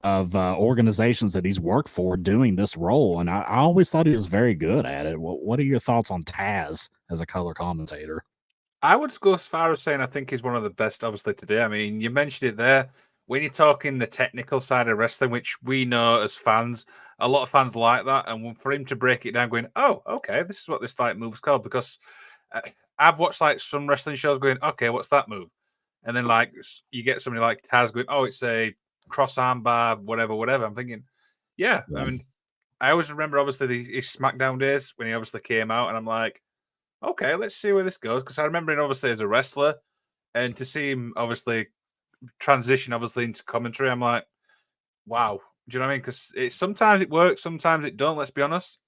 [0.05, 3.21] of uh, organizations that he's worked for doing this role.
[3.21, 5.19] And I, I, always thought he was very good at it.
[5.19, 8.25] What, what are your thoughts on Taz as a color commentator?
[8.83, 11.35] I would go as far as saying I think he's one of the best, obviously,
[11.35, 11.63] today.
[11.63, 12.91] I mean, you mentioned it there.
[13.27, 16.87] When you're talking the technical side of wrestling, which we know as fans,
[17.21, 20.03] a lot of fans like that, and for him to break it down, going, "Oh,
[20.09, 22.01] okay, this is what this like move's called," because
[22.51, 22.63] uh,
[22.99, 25.49] I've watched like some wrestling shows going, "Okay, what's that move?"
[26.03, 26.53] And then like
[26.91, 28.75] you get somebody like Taz going, "Oh, it's a
[29.09, 31.05] cross arm bar, whatever, whatever." I'm thinking,
[31.57, 32.01] yeah, yeah.
[32.01, 32.25] I mean,
[32.81, 36.43] I always remember obviously his SmackDown days when he obviously came out, and I'm like,
[37.03, 39.75] okay, let's see where this goes because I remember him obviously as a wrestler,
[40.35, 41.69] and to see him obviously
[42.39, 44.25] transition obviously into commentary, I'm like,
[45.07, 46.03] wow, do you know what I mean?
[46.03, 48.17] Because it sometimes it works, sometimes it don't.
[48.17, 48.79] Let's be honest.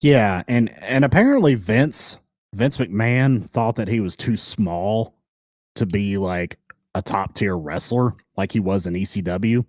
[0.00, 2.18] Yeah, and and apparently Vince
[2.54, 5.14] Vince McMahon thought that he was too small
[5.76, 6.58] to be like
[6.94, 9.64] a top tier wrestler like he was in ECW.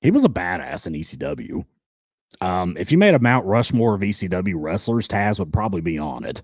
[0.00, 1.64] He was a badass in ECW.
[2.40, 6.24] Um, if you made a Mount Rushmore of ECW wrestlers, Taz would probably be on
[6.24, 6.42] it.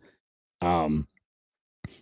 [0.61, 1.07] Um,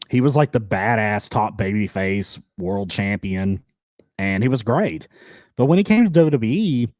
[0.09, 3.63] he was like the badass top babyface world champion,
[4.19, 5.09] and he was great.
[5.57, 6.91] But when he came to WWE,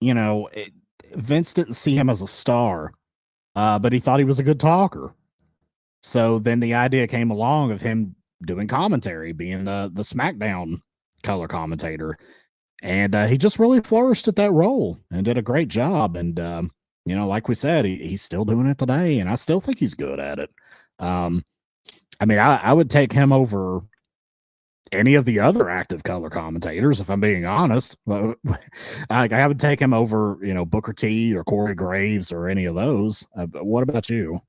[0.00, 0.72] you know, it,
[1.14, 2.92] Vince didn't see him as a star,
[3.56, 5.14] uh, but he thought he was a good talker.
[6.02, 10.80] So then the idea came along of him doing commentary, being the the SmackDown
[11.22, 12.16] color commentator,
[12.82, 16.16] and uh, he just really flourished at that role and did a great job.
[16.16, 16.70] And um,
[17.08, 19.78] you know, like we said, he, he's still doing it today, and I still think
[19.78, 20.52] he's good at it.
[20.98, 21.44] Um,
[22.20, 23.82] I mean, I, I would take him over
[24.92, 27.96] any of the other active color commentators, if I'm being honest.
[28.08, 28.34] I,
[29.10, 32.74] I would take him over, you know, Booker T or Corey Graves or any of
[32.74, 33.26] those.
[33.36, 34.40] Uh, what about you?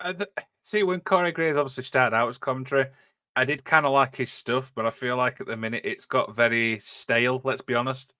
[0.00, 0.14] Uh,
[0.62, 2.86] see, when Corey Graves obviously started out as commentary,
[3.34, 6.06] I did kind of like his stuff, but I feel like at the minute it's
[6.06, 7.40] got very stale.
[7.44, 8.12] Let's be honest.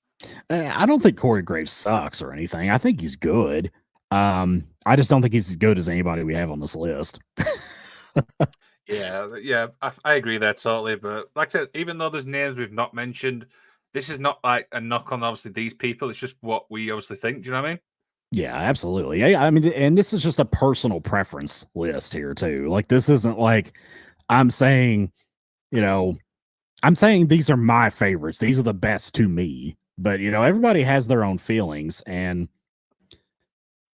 [0.51, 2.71] Uh, I don't think Corey Graves sucks or anything.
[2.71, 3.71] I think he's good.
[4.11, 7.21] Um, I just don't think he's as good as anybody we have on this list.
[8.89, 10.97] Yeah, yeah, I, I, agree there totally.
[10.97, 13.47] But like I said, even though there's names we've not mentioned,
[13.93, 16.09] this is not like a knock on obviously these people.
[16.09, 17.43] It's just what we obviously think.
[17.43, 17.81] Do you know what I mean?
[18.31, 19.21] Yeah, absolutely.
[19.21, 22.67] Yeah, I mean, and this is just a personal preference list here too.
[22.69, 23.77] Like this isn't like
[24.31, 25.13] I'm saying,
[25.71, 26.17] you know,
[26.83, 28.39] I'm saying these are my favorites.
[28.39, 29.77] These are the best to me.
[29.99, 32.49] But you know, everybody has their own feelings, and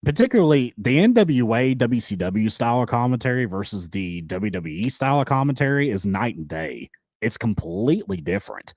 [0.05, 6.37] particularly the NWA WCW style of commentary versus the WWE style of commentary is night
[6.37, 6.89] and day.
[7.21, 8.73] It's completely different.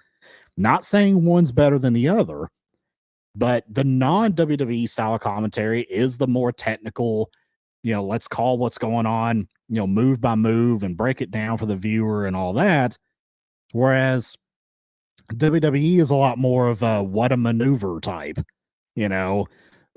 [0.56, 2.48] Not saying one's better than the other,
[3.36, 7.30] but the non WWE style of commentary is the more technical,
[7.82, 11.30] you know, let's call what's going on, you know, move by move and break it
[11.30, 12.96] down for the viewer and all that.
[13.72, 14.34] Whereas
[15.34, 18.38] WWE is a lot more of a what a maneuver type,
[18.94, 19.46] you know,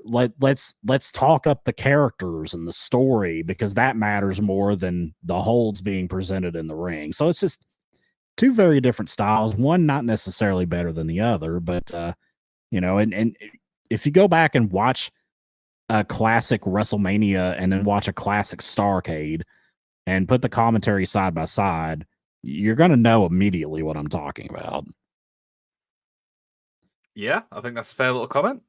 [0.04, 5.14] let let's let's talk up the characters and the story because that matters more than
[5.22, 7.12] the holds being presented in the ring.
[7.12, 7.66] So it's just
[8.36, 12.12] two very different styles, one not necessarily better than the other, but uh
[12.70, 13.36] you know, and and
[13.90, 15.10] if you go back and watch
[15.88, 19.42] a classic WrestleMania and then watch a classic Starcade
[20.06, 22.06] and put the commentary side by side,
[22.42, 24.86] you're to know immediately what I'm talking about.
[27.14, 28.62] Yeah, I think that's a fair little comment.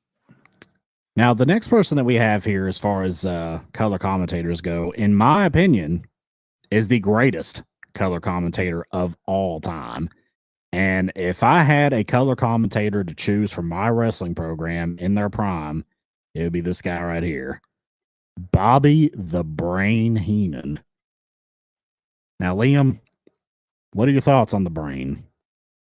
[1.15, 4.91] Now, the next person that we have here, as far as uh, color commentators go,
[4.91, 6.05] in my opinion,
[6.71, 7.63] is the greatest
[7.93, 10.09] color commentator of all time.
[10.71, 15.29] And if I had a color commentator to choose for my wrestling program in their
[15.29, 15.85] prime,
[16.33, 17.61] it would be this guy right here
[18.51, 20.79] Bobby the Brain Heenan.
[22.39, 22.99] Now, Liam,
[23.93, 25.23] what are your thoughts on the brain?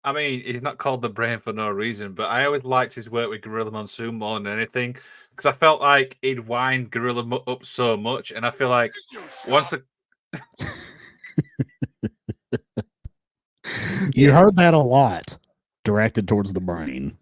[0.04, 3.08] I mean, he's not called the brain for no reason, but I always liked his
[3.08, 4.96] work with Gorilla Monsoon more than anything
[5.30, 8.92] because I felt like he'd wind Gorilla up so much, and I feel like
[9.46, 9.82] once a
[14.14, 15.38] You heard that a lot
[15.84, 17.16] directed towards the brain.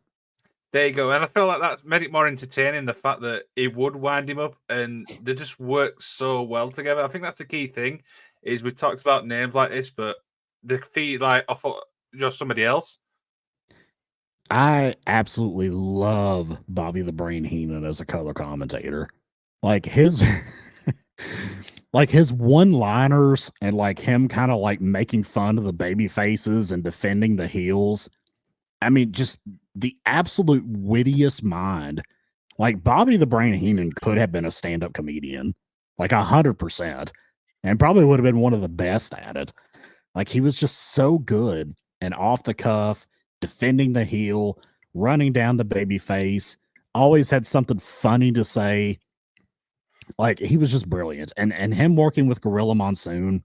[0.73, 1.11] There you go.
[1.11, 2.85] And I feel like that made it more entertaining.
[2.85, 7.03] The fact that it would wind him up and they just work so well together.
[7.03, 8.03] I think that's the key thing.
[8.43, 10.17] Is we've talked about names like this, but
[10.63, 11.75] the feed like off of
[12.15, 12.99] just somebody else.
[14.51, 19.09] I absolutely love Bobby the Brain Heenan as a color commentator.
[19.63, 20.25] Like his
[21.93, 26.73] like his one-liners and like him kind of like making fun of the baby faces
[26.73, 28.09] and defending the heels.
[28.83, 29.39] I mean, just
[29.75, 32.03] the absolute wittiest mind.
[32.59, 35.55] Like Bobby the Brain Heenan could have been a stand-up comedian,
[35.97, 37.13] like a hundred percent,
[37.63, 39.53] and probably would have been one of the best at it.
[40.15, 43.07] Like he was just so good and off the cuff,
[43.41, 44.59] defending the heel,
[44.95, 46.57] running down the baby face,
[46.95, 48.99] always had something funny to say.
[50.19, 51.33] Like he was just brilliant.
[51.37, 53.45] And and him working with Gorilla Monsoon,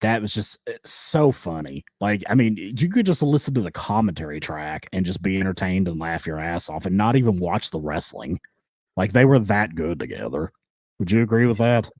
[0.00, 1.84] that was just eh, so funny.
[2.00, 5.88] Like, I mean, you could just listen to the commentary track and just be entertained
[5.88, 8.40] and laugh your ass off and not even watch the wrestling.
[8.96, 10.52] Like they were that good together.
[10.98, 11.90] Would you agree with that?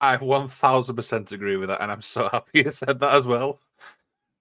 [0.00, 1.82] I 1000% agree with that.
[1.82, 3.58] And I'm so happy you said that as well.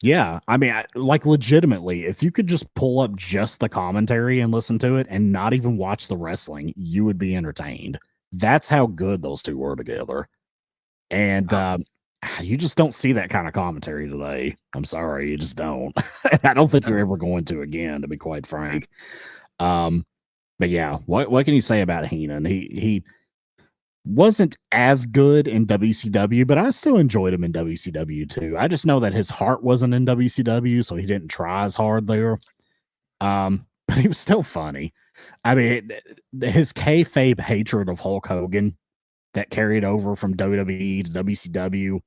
[0.01, 4.39] Yeah, I mean, I, like legitimately, if you could just pull up just the commentary
[4.39, 7.99] and listen to it and not even watch the wrestling, you would be entertained.
[8.31, 10.27] That's how good those two were together.
[11.11, 11.83] And um,
[12.41, 14.55] you just don't see that kind of commentary today.
[14.73, 15.93] I'm sorry, you just don't.
[16.43, 18.87] I don't think you're ever going to again, to be quite frank.
[19.59, 20.05] Um,
[20.59, 22.45] but yeah, what what can you say about Heenan?
[22.45, 23.03] He he
[24.05, 28.55] wasn't as good in WCW, but I still enjoyed him in WCW too.
[28.57, 32.07] I just know that his heart wasn't in WCW, so he didn't try as hard
[32.07, 32.39] there.
[33.21, 34.93] Um, but he was still funny.
[35.43, 35.91] I mean,
[36.41, 38.77] his kayfabe hatred of Hulk Hogan
[39.33, 41.99] that carried over from WWE to WCW,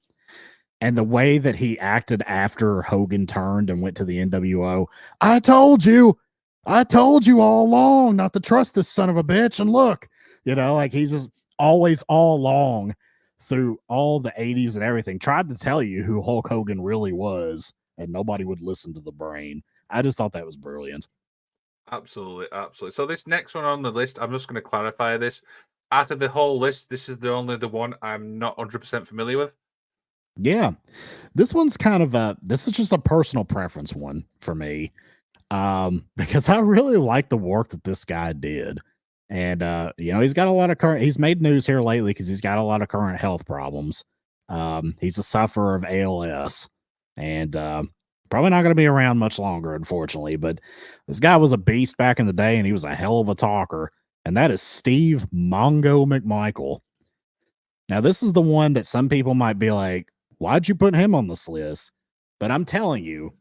[0.80, 4.86] and the way that he acted after Hogan turned and went to the NWO.
[5.20, 6.18] I told you,
[6.64, 9.60] I told you all along not to trust this son of a bitch.
[9.60, 10.08] And look,
[10.44, 11.28] you know, like he's just
[11.58, 12.94] always all along
[13.40, 17.72] through all the 80s and everything tried to tell you who Hulk Hogan really was,
[17.98, 19.62] and nobody would listen to the brain.
[19.90, 21.08] I just thought that was brilliant.
[21.90, 22.94] Absolutely, absolutely.
[22.94, 25.42] So this next one on the list, I'm just going to clarify this.
[25.90, 29.36] Out of the whole list, this is the only the one I'm not 100% familiar
[29.36, 29.52] with.
[30.38, 30.72] Yeah.
[31.34, 34.92] This one's kind of a this is just a personal preference one for me.
[35.50, 38.80] Um because I really like the work that this guy did.
[39.32, 42.12] And uh you know, he's got a lot of current he's made news here lately
[42.12, 44.04] cuz he's got a lot of current health problems.
[44.50, 46.68] Um he's a sufferer of ALS
[47.16, 47.82] and uh,
[48.30, 50.60] probably not going to be around much longer unfortunately, but
[51.08, 53.30] this guy was a beast back in the day and he was a hell of
[53.30, 53.90] a talker
[54.26, 56.80] and that is Steve Mongo McMichael.
[57.88, 60.08] Now, this is the one that some people might be like,
[60.38, 61.92] why'd you put him on this list?
[62.38, 63.34] But I'm telling you,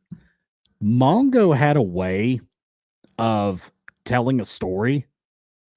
[0.83, 2.41] Mongo had a way
[3.17, 3.71] of
[4.05, 5.05] telling a story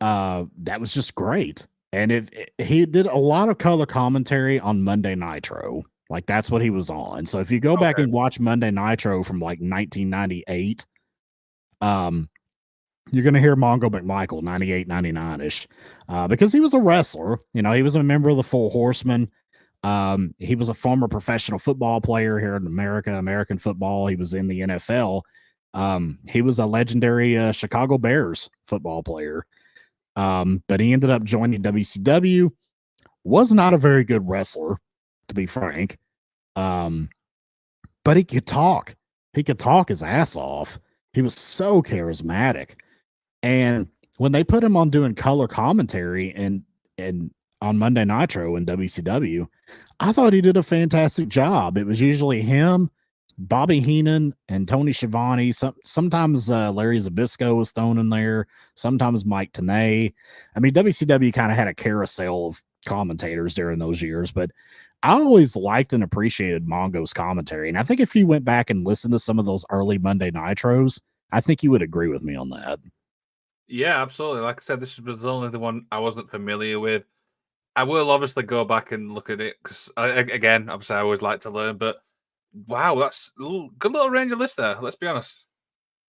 [0.01, 1.67] uh, that was just great.
[1.93, 2.29] And if
[2.59, 6.91] he did a lot of color commentary on Monday Nitro, like that's what he was
[6.91, 7.25] on.
[7.25, 10.85] So if you go back and watch Monday Nitro from like 1998,
[11.81, 12.29] um,
[13.13, 15.69] you're going to hear Mongo McMichael 98, 99 ish,
[16.09, 17.39] uh, because he was a wrestler.
[17.53, 19.31] You know, he was a member of the Four Horsemen.
[19.83, 24.07] Um, he was a former professional football player here in America, American football.
[24.07, 25.23] He was in the NFL.
[25.75, 29.45] Um, he was a legendary uh, Chicago Bears football player.
[30.17, 32.51] Um, but he ended up joining WCW.
[33.25, 34.79] Was not a very good wrestler,
[35.29, 35.99] to be frank.
[36.57, 37.09] Um,
[38.05, 38.95] but he could talk.
[39.33, 40.79] He could talk his ass off.
[41.13, 42.75] He was so charismatic.
[43.43, 43.89] And
[44.19, 46.63] when they put him on doing color commentary and
[46.99, 49.49] and on Monday Nitro in WCW,
[49.99, 51.79] I thought he did a fantastic job.
[51.79, 52.91] It was usually him,
[53.39, 55.53] Bobby Heenan, and Tony Schiavone.
[55.53, 58.47] Some, sometimes uh, Larry Zbyszko was thrown in there.
[58.75, 60.13] Sometimes Mike Tenay.
[60.57, 64.51] I mean, WCW kind of had a carousel of commentators during those years, but
[65.03, 67.69] I always liked and appreciated Mongo's commentary.
[67.69, 70.31] And I think if you went back and listened to some of those early Monday
[70.31, 72.79] Nitros, I think you would agree with me on that.
[73.67, 74.43] Yeah, absolutely.
[74.43, 77.05] Like I said, this was only the one I wasn't familiar with.
[77.77, 81.41] I will obviously go back and look at it because, again, obviously, I always like
[81.41, 81.77] to learn.
[81.77, 81.97] But
[82.67, 84.77] wow, that's good little range of list there.
[84.81, 85.45] Let's be honest.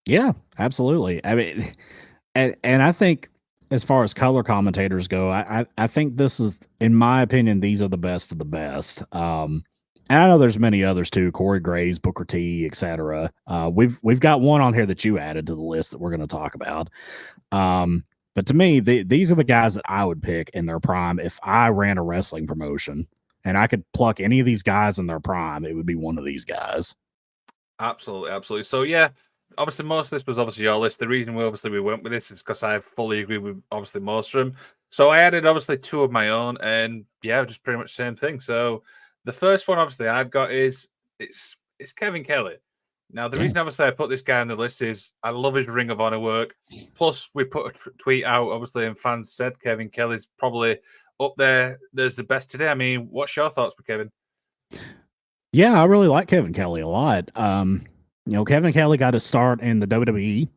[0.05, 1.23] Yeah, absolutely.
[1.25, 1.73] I mean,
[2.35, 3.29] and and I think
[3.71, 7.59] as far as color commentators go, I, I, I think this is, in my opinion,
[7.59, 9.03] these are the best of the best.
[9.11, 9.63] Um,
[10.07, 13.31] and I know there's many others too, Corey Graves, Booker T, etc.
[13.47, 16.15] Uh, we've we've got one on here that you added to the list that we're
[16.15, 16.89] going to talk about.
[17.51, 20.79] Um, but to me, the, these are the guys that I would pick in their
[20.79, 23.07] prime if I ran a wrestling promotion
[23.45, 25.63] and I could pluck any of these guys in their prime.
[25.63, 26.95] It would be one of these guys.
[27.79, 28.63] Absolutely, absolutely.
[28.65, 29.09] So yeah,
[29.57, 30.99] obviously most of this was obviously your list.
[30.99, 34.01] The reason we obviously we went with this is because I fully agree with obviously
[34.01, 34.55] most of them.
[34.89, 38.15] So I added obviously two of my own, and yeah, just pretty much the same
[38.15, 38.39] thing.
[38.39, 38.83] So
[39.25, 40.87] the first one, obviously, I've got is
[41.19, 42.55] it's it's Kevin Kelly.
[43.11, 43.43] Now, the yeah.
[43.43, 46.01] reason obviously I put this guy on the list is I love his Ring of
[46.01, 46.55] Honor work.
[46.95, 50.79] Plus, we put a t- tweet out, obviously, and fans said Kevin Kelly's probably
[51.19, 51.79] up there.
[51.93, 52.67] There's the best today.
[52.67, 54.11] I mean, what's your thoughts for Kevin?
[55.51, 57.31] Yeah, I really like Kevin Kelly a lot.
[57.35, 57.85] Um,
[58.25, 60.49] you know, Kevin Kelly got a start in the WWE,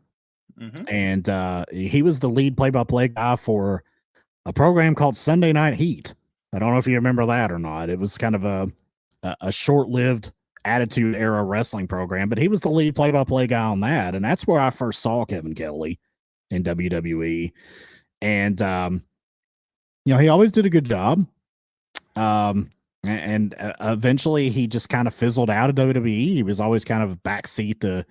[0.59, 0.85] mm-hmm.
[0.89, 3.85] and uh, he was the lead play-by-play guy for
[4.47, 6.15] a program called Sunday Night Heat.
[6.53, 7.91] I don't know if you remember that or not.
[7.91, 8.73] It was kind of a
[9.23, 10.33] a, a short-lived
[10.65, 14.47] attitude era wrestling program, but he was the lead play-by-play guy on that, and that's
[14.47, 16.01] where I first saw Kevin Kelly
[16.51, 17.53] in WWE.
[18.21, 19.05] And um,
[20.09, 21.27] you know, he always did a good job.
[22.17, 22.71] Um,
[23.05, 26.33] and uh, eventually he just kind of fizzled out of WWE.
[26.33, 28.07] He was always kind of backseat to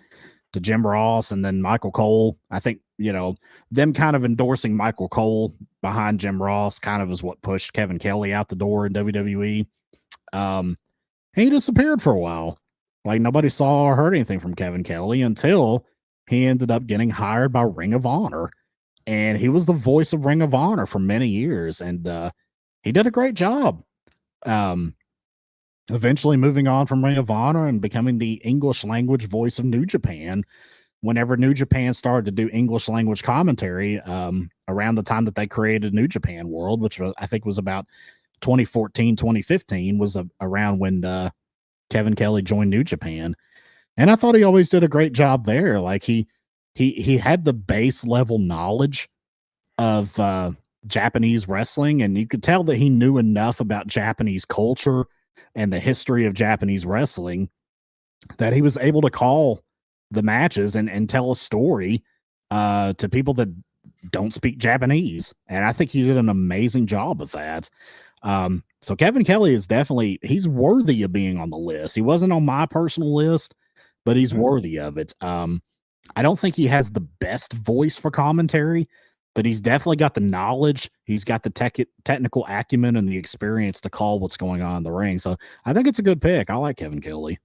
[0.54, 2.38] to Jim Ross and then Michael Cole.
[2.52, 3.36] I think you know
[3.72, 7.98] them kind of endorsing Michael Cole behind Jim Ross kind of is what pushed Kevin
[7.98, 9.66] Kelly out the door in WWE.
[10.34, 10.78] Um,
[11.34, 12.60] he disappeared for a while.
[13.06, 15.84] Like nobody saw or heard anything from Kevin Kelly until
[16.30, 18.52] he ended up getting hired by Ring of Honor,
[19.08, 22.30] and he was the voice of Ring of Honor for many years, and uh,
[22.84, 23.84] he did a great job
[24.46, 24.94] um,
[25.90, 29.86] eventually moving on from Ring of Honor and becoming the English language voice of New
[29.86, 30.44] Japan.
[31.02, 35.48] Whenever New Japan started to do English language commentary, um, around the time that they
[35.48, 37.86] created New Japan World, which was, I think was about
[38.42, 41.30] 2014, 2015, was a, around when uh,
[41.90, 43.36] Kevin Kelly joined New Japan.
[43.96, 45.80] And I thought he always did a great job there.
[45.80, 46.28] Like he
[46.78, 49.10] he he had the base level knowledge
[49.80, 50.52] of uh,
[50.86, 55.06] Japanese wrestling, and you could tell that he knew enough about Japanese culture
[55.56, 57.50] and the history of Japanese wrestling
[58.38, 59.64] that he was able to call
[60.12, 62.04] the matches and, and tell a story
[62.52, 63.50] uh, to people that
[64.12, 65.34] don't speak Japanese.
[65.48, 67.72] And I think he did an amazing job of that.
[68.22, 71.96] Um, so Kevin Kelly is definitely he's worthy of being on the list.
[71.96, 73.56] He wasn't on my personal list,
[74.06, 74.44] but he's mm-hmm.
[74.44, 75.16] worthy of it.
[75.22, 75.64] Um,
[76.16, 78.88] I don't think he has the best voice for commentary,
[79.36, 80.90] but he's definitely got the knowledge.
[81.04, 84.84] He's got the tech, technical acumen and the experience to call what's going on in
[84.84, 85.18] the ring.
[85.18, 86.50] So I think it's a good pick.
[86.50, 87.40] I like Kevin Kelly.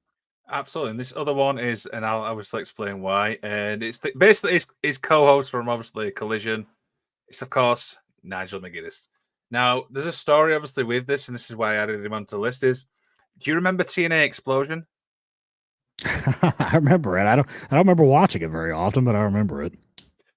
[0.50, 0.90] Absolutely.
[0.92, 3.38] And this other one is, and I'll obviously explain why.
[3.42, 6.66] And it's basically his, his co-host from obviously Collision.
[7.28, 9.08] It's of course Nigel McGuinness.
[9.50, 12.36] Now, there's a story obviously with this, and this is why I added him onto
[12.36, 12.64] the list.
[12.64, 12.86] Is
[13.38, 14.86] do you remember TNA Explosion?
[16.58, 17.26] I remember it.
[17.26, 17.48] I don't.
[17.48, 19.74] I don't remember watching it very often, but I remember it.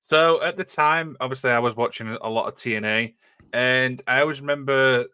[0.08, 3.14] So at the time, obviously, I was watching a lot of TNA,
[3.54, 5.06] and I always remember.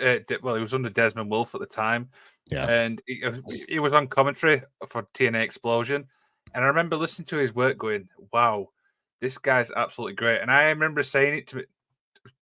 [0.00, 2.08] Uh, well, he was under Desmond Wolfe at the time,
[2.50, 3.32] yeah, and he, uh,
[3.68, 6.06] he was on commentary for TNA Explosion,
[6.54, 8.68] and I remember listening to his work, going, "Wow,
[9.20, 11.64] this guy's absolutely great." And I remember saying it to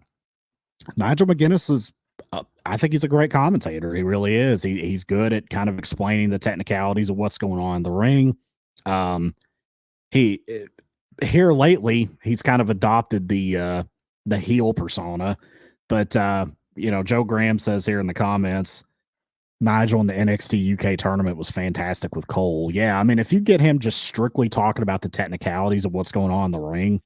[0.97, 1.93] Nigel McGuinness is.
[2.33, 3.93] Uh, I think he's a great commentator.
[3.93, 4.63] He really is.
[4.63, 7.91] He, he's good at kind of explaining the technicalities of what's going on in the
[7.91, 8.37] ring.
[8.87, 9.35] Um,
[10.11, 10.67] he eh,
[11.25, 13.83] here lately he's kind of adopted the uh
[14.27, 15.37] the heel persona,
[15.89, 16.47] but uh,
[16.77, 18.85] you know Joe Graham says here in the comments.
[19.61, 22.71] Nigel in the NXT UK tournament was fantastic with Cole.
[22.73, 26.13] Yeah, I mean, if you get him just strictly talking about the technicalities of what's
[26.13, 27.01] going on in the ring,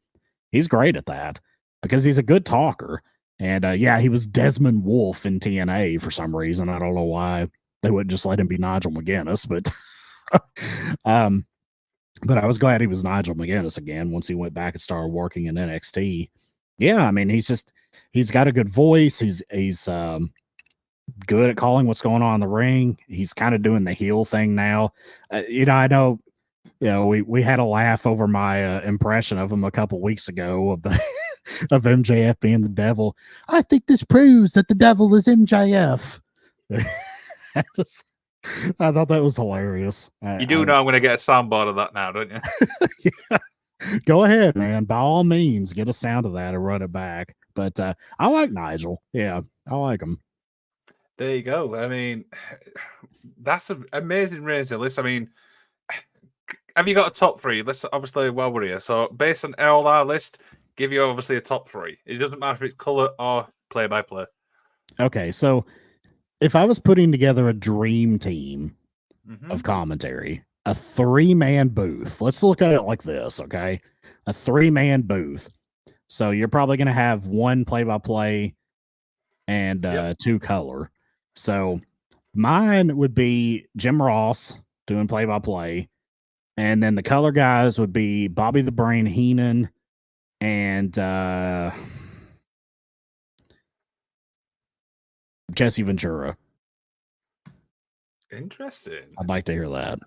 [0.50, 1.40] he's great at that
[1.82, 3.02] because he's a good talker.
[3.38, 6.68] And uh, yeah, he was Desmond Wolfe in TNA for some reason.
[6.68, 7.48] I don't know why
[7.82, 10.42] they wouldn't just let him be Nigel McGuinness, but
[11.04, 11.46] um,
[12.24, 15.12] but I was glad he was Nigel McGuinness again once he went back and started
[15.12, 16.30] working in NXT.
[16.78, 17.72] Yeah, I mean, he's just
[18.12, 19.20] he's got a good voice.
[19.20, 20.32] He's he's um
[21.26, 22.98] good at calling what's going on in the ring.
[23.08, 24.92] He's kind of doing the heel thing now.
[25.30, 26.20] Uh, you know, I know
[26.80, 30.00] you know, we we had a laugh over my uh, impression of him a couple
[30.00, 30.90] weeks ago of the
[31.70, 33.16] of MJF being the devil.
[33.48, 36.20] I think this proves that the devil is MJF.
[37.56, 38.04] I just-
[38.78, 40.10] I thought that was hilarious.
[40.22, 42.40] You do I- know I'm going to get a soundboard of that now, don't you?
[43.30, 43.38] yeah
[44.06, 44.84] Go ahead, man.
[44.84, 47.34] By all means, get a sound of that and run it back.
[47.54, 49.02] But uh, I like Nigel.
[49.12, 50.20] Yeah, I like him.
[51.18, 51.74] There you go.
[51.74, 52.24] I mean,
[53.42, 54.98] that's an amazing range of list.
[54.98, 55.28] I mean,
[56.76, 57.62] have you got a top three?
[57.62, 58.80] Let's obviously while we're here.
[58.80, 60.38] So based on all our list,
[60.76, 61.98] give you obviously a top three.
[62.06, 64.24] It doesn't matter if it's color or play by play.
[65.00, 65.66] Okay, so
[66.40, 68.74] if I was putting together a dream team
[69.28, 69.50] Mhm.
[69.50, 72.20] of commentary, a three man booth.
[72.22, 73.80] Let's look at it like this, okay?
[74.26, 75.50] A three man booth.
[76.08, 78.54] So you're probably going to have one play by play
[79.46, 80.16] and uh, Yep.
[80.18, 80.90] two color.
[81.38, 81.80] So
[82.34, 85.88] mine would be Jim Ross doing play by play.
[86.56, 89.70] And then the color guys would be Bobby the Brain Heenan
[90.40, 91.70] and uh,
[95.54, 96.36] Jesse Ventura.
[98.32, 99.04] Interesting.
[99.18, 100.00] I'd like to hear that.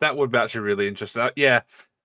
[0.00, 1.22] That would be actually really interesting.
[1.22, 1.62] Uh, Yeah,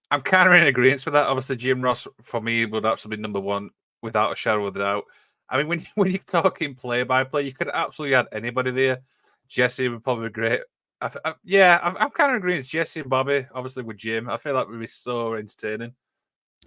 [0.09, 1.27] I'm kind of in agreement with that.
[1.27, 3.69] Obviously, Jim Ross for me would absolutely be number one
[4.01, 5.03] without a shadow of a doubt.
[5.52, 9.02] I mean, when when you're talking play by play, you could absolutely add anybody there.
[9.47, 10.62] Jesse would probably be great.
[11.02, 12.60] I, I, yeah, I'm, I'm kind of agreeing.
[12.60, 15.93] with Jesse and Bobby, obviously with Jim, I feel like would be so entertaining.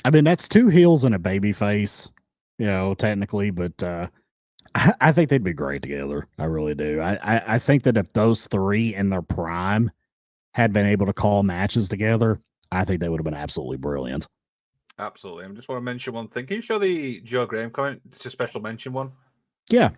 [0.05, 2.11] I mean, that's two heels and a baby face,
[2.59, 4.09] you know, technically, but uh
[4.74, 6.26] I, I think they'd be great together.
[6.39, 7.01] I really do.
[7.01, 9.91] I I think that if those three in their prime
[10.53, 12.41] had been able to call matches together,
[12.72, 14.26] I think they would have been absolutely brilliant.
[14.99, 15.45] Absolutely.
[15.45, 16.47] I just want to mention one thing.
[16.47, 18.01] Can you show the Joe Graham comment?
[18.12, 19.12] It's a special mention one.
[19.70, 19.90] Yeah.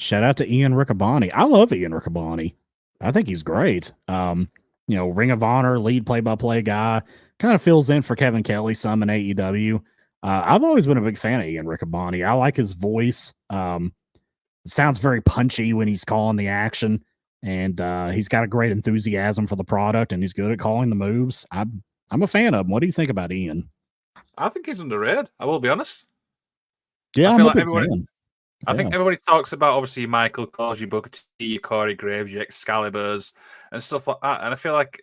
[0.00, 1.30] Shout out to Ian Riccaboni.
[1.34, 2.54] I love Ian Riccaboni.
[3.00, 3.92] I think he's great.
[4.06, 4.48] Um,
[4.86, 7.02] you know, Ring of Honor lead play by play guy,
[7.38, 9.82] kind of fills in for Kevin Kelly some in AEW.
[10.22, 12.26] Uh, I've always been a big fan of Ian Riccaboni.
[12.26, 13.34] I like his voice.
[13.50, 13.92] Um,
[14.66, 17.04] sounds very punchy when he's calling the action,
[17.42, 20.88] and uh, he's got a great enthusiasm for the product, and he's good at calling
[20.88, 21.46] the moves.
[21.50, 22.72] I'm I'm a fan of him.
[22.72, 23.68] What do you think about Ian?
[24.38, 25.28] I think he's underrated.
[25.38, 26.04] I will be honest.
[27.16, 28.06] Yeah, I I'm feel a like everybody-.
[28.66, 32.42] I think everybody talks about obviously Michael Coles you Booker T, your Corey Graves, your
[32.42, 33.32] Excaliburs,
[33.70, 34.42] and stuff like that.
[34.42, 35.00] And I feel like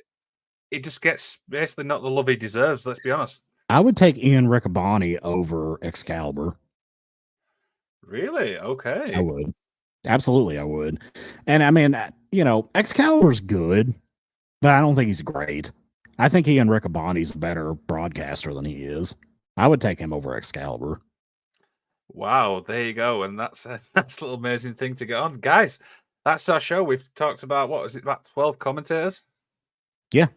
[0.72, 2.86] it just gets basically not the love he deserves.
[2.86, 3.40] Let's be honest.
[3.70, 6.58] I would take Ian Riccaboni over Excalibur.
[8.04, 8.58] Really?
[8.58, 9.12] Okay.
[9.16, 9.54] I would.
[10.06, 11.00] Absolutely, I would.
[11.48, 13.94] And I mean, uh, you know, Excalibur's good,
[14.62, 15.72] but I don't think he's great.
[16.18, 19.16] I think Ian Riccaboni's a better broadcaster than he is.
[19.58, 21.02] I would take him over Excalibur.
[22.10, 22.64] Wow.
[22.66, 23.24] There you go.
[23.24, 25.80] And that's a, that's a little amazing thing to get on, guys.
[26.24, 26.84] That's our show.
[26.84, 29.24] We've talked about what was it about twelve commentators?
[30.12, 30.28] Yeah,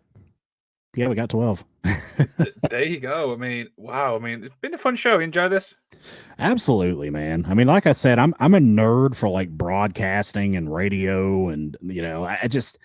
[0.96, 1.64] Yeah, we got 12.
[2.70, 3.32] there you go.
[3.32, 4.16] I mean, wow.
[4.16, 5.14] I mean, it's been a fun show.
[5.14, 5.76] You enjoy this?
[6.38, 7.44] Absolutely, man.
[7.48, 11.76] I mean, like I said, I'm I'm a nerd for like broadcasting and radio and
[11.80, 12.78] you know, I just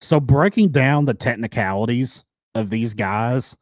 [0.00, 3.56] so breaking down the technicalities of these guys,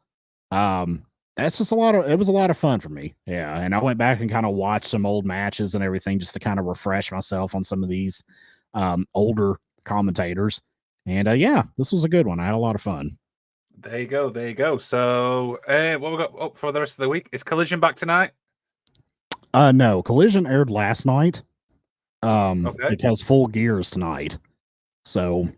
[0.51, 1.05] um,
[1.35, 3.15] that's just a lot of it was a lot of fun for me.
[3.25, 3.59] Yeah.
[3.59, 6.39] And I went back and kind of watched some old matches and everything just to
[6.39, 8.23] kind of refresh myself on some of these
[8.75, 10.61] um older commentators.
[11.07, 12.39] And uh yeah, this was a good one.
[12.39, 13.17] I had a lot of fun.
[13.79, 14.29] There you go.
[14.29, 14.77] There you go.
[14.77, 17.95] So, uh, what we got up for the rest of the week is Collision back
[17.95, 18.31] tonight.
[19.55, 21.41] Uh no, Collision aired last night.
[22.21, 22.89] Um Okay.
[22.89, 24.37] because full gears tonight.
[25.03, 25.49] So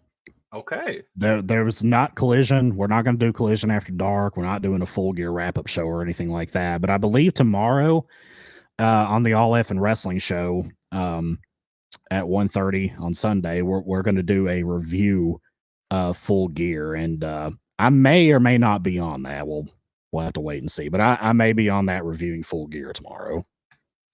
[0.56, 1.04] Okay.
[1.18, 2.76] there there was not collision.
[2.76, 4.38] We're not gonna do collision after dark.
[4.38, 6.80] We're not doing a full gear wrap up show or anything like that.
[6.82, 8.06] But I believe tomorrow
[8.80, 11.40] uh on the All F and Wrestling show, um
[12.12, 15.42] at 1.30 on Sunday, we're we're gonna do a review
[15.92, 19.46] of full gear and uh I may or may not be on that.
[19.46, 19.68] We'll
[20.12, 20.88] we'll have to wait and see.
[20.88, 23.46] But I, I may be on that reviewing full gear tomorrow.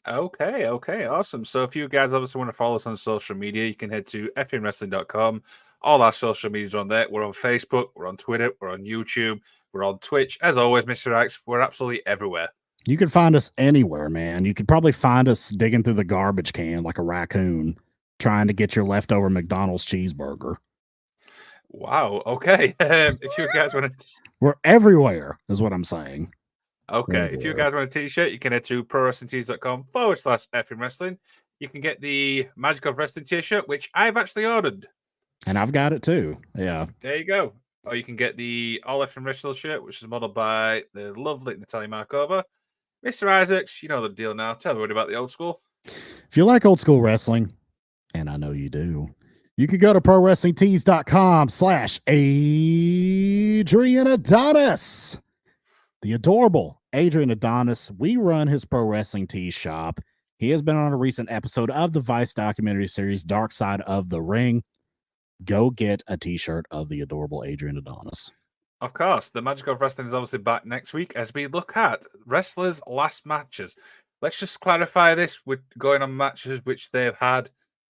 [0.08, 1.46] Okay, okay, awesome.
[1.46, 4.08] So if you guys obviously want to follow us on social media, you can head
[4.08, 5.44] to fnwrestling.com.
[5.84, 7.08] All our social medias on there.
[7.10, 9.40] We're on Facebook, we're on Twitter, we're on YouTube,
[9.74, 10.38] we're on Twitch.
[10.42, 11.16] As always, Mr.
[11.16, 12.50] X, we're absolutely everywhere.
[12.86, 14.46] You could find us anywhere, man.
[14.46, 17.78] You could probably find us digging through the garbage can like a raccoon,
[18.20, 20.56] trying to get your leftover McDonald's cheeseburger.
[21.70, 22.24] Wow.
[22.26, 22.76] Okay.
[22.80, 22.88] Um,
[23.22, 24.06] if you guys want to,
[24.40, 26.34] We're everywhere, is what I'm saying.
[26.92, 30.80] okay, if you guys want a t-shirt, you can head to prowrestlingtees.com forward slash FM
[30.80, 31.18] wrestling.
[31.60, 34.88] You can get the Magic of Wrestling t-shirt, which I've actually ordered.
[35.48, 36.38] And I've got it too.
[36.56, 36.86] Yeah.
[37.00, 37.54] There you go.
[37.84, 41.58] Or you can get the All FM Wrestle shirt, which is modeled by the lovely
[41.58, 42.44] Natalia Markova.
[43.06, 43.28] Mr.
[43.28, 44.54] Isaacs, you know the deal now.
[44.54, 45.60] Tell everybody about the old school.
[45.86, 47.52] If you like old school wrestling,
[48.14, 49.08] and I know you do,
[49.58, 55.18] you can go to prowrestlingtees.com slash Adrian Adonis.
[56.04, 57.92] The adorable Adrian Adonis.
[57.98, 60.00] We run his pro wrestling tees shop.
[60.38, 64.10] He has been on a recent episode of the Vice documentary series Dark Side of
[64.10, 64.64] the Ring.
[65.46, 68.32] Go get a t-shirt of the adorable Adrian Adonis.
[68.82, 72.04] Of course, the Magic of Wrestling is obviously back next week as we look at
[72.26, 73.76] wrestlers' last matches.
[74.22, 77.50] Let's just clarify this with going on matches which they've had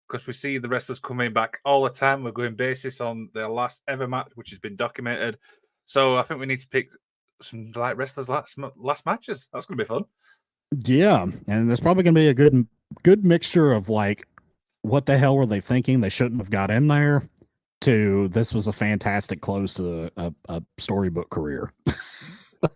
[0.09, 2.25] because we see the wrestlers coming back all the time.
[2.25, 5.39] We're going basis on their last ever match, which has been documented.
[5.85, 6.91] So I think we need to pick
[7.41, 9.49] some like wrestlers' last last matches.
[9.53, 10.05] That's going to be fun.
[10.85, 12.67] Yeah, and there's probably going to be a good
[13.05, 14.27] good mixture of like
[14.83, 17.29] what the hell were they thinking they shouldn't have got in there
[17.81, 21.73] to this was a fantastic close to a, a storybook career.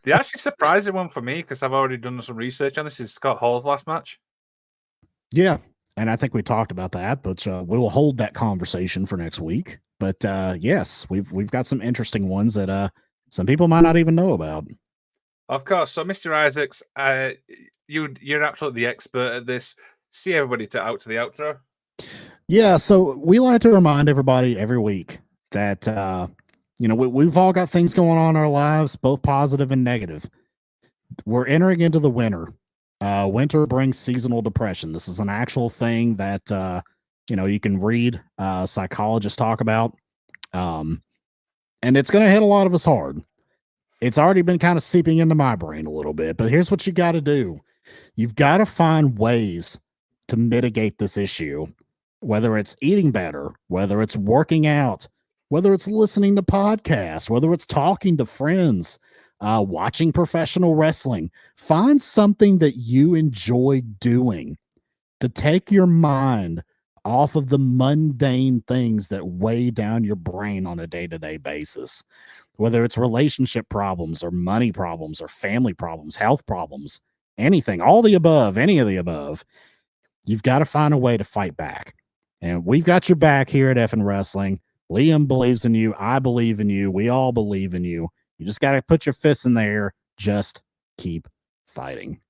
[0.02, 3.12] The actually surprising one for me because I've already done some research on this is
[3.12, 4.18] Scott Hall's last match.
[5.30, 5.58] Yeah,
[5.98, 9.16] and I think we talked about that, but uh, we will hold that conversation for
[9.18, 9.78] next week.
[10.00, 12.88] But uh, yes, we've we've got some interesting ones that uh
[13.30, 14.66] some people might not even know about.
[15.48, 15.92] Of course.
[15.92, 16.32] So, Mr.
[16.32, 17.30] Isaacs, uh,
[17.86, 19.74] you you're absolutely the expert at this.
[20.12, 21.58] See everybody to out to the outro.
[22.48, 25.18] Yeah, so we like to remind everybody every week
[25.52, 26.26] that uh,
[26.78, 29.82] you know we, we've all got things going on in our lives, both positive and
[29.82, 30.28] negative.
[31.24, 32.52] We're entering into the winter.
[33.00, 34.92] Uh, winter brings seasonal depression.
[34.92, 36.82] This is an actual thing that uh,
[37.30, 39.94] you know you can read uh, psychologists talk about,
[40.52, 41.00] um,
[41.82, 43.22] and it's going to hit a lot of us hard.
[44.02, 46.86] It's already been kind of seeping into my brain a little bit, but here's what
[46.86, 47.58] you got to do:
[48.16, 49.80] you've got to find ways
[50.28, 51.66] to mitigate this issue
[52.24, 55.06] whether it's eating better, whether it's working out,
[55.48, 58.98] whether it's listening to podcasts, whether it's talking to friends,
[59.40, 64.56] uh, watching professional wrestling, find something that you enjoy doing
[65.20, 66.62] to take your mind
[67.04, 71.36] off of the mundane things that weigh down your brain on a day to day
[71.36, 72.02] basis.
[72.56, 77.00] Whether it's relationship problems or money problems or family problems, health problems,
[77.36, 79.44] anything, all the above, any of the above,
[80.24, 81.94] you've got to find a way to fight back.
[82.44, 84.60] And we've got your back here at F and Wrestling.
[84.92, 85.94] Liam believes in you.
[85.98, 86.90] I believe in you.
[86.90, 88.08] We all believe in you.
[88.36, 89.94] You just got to put your fists in the air.
[90.18, 90.62] Just
[90.98, 91.26] keep
[91.64, 92.20] fighting.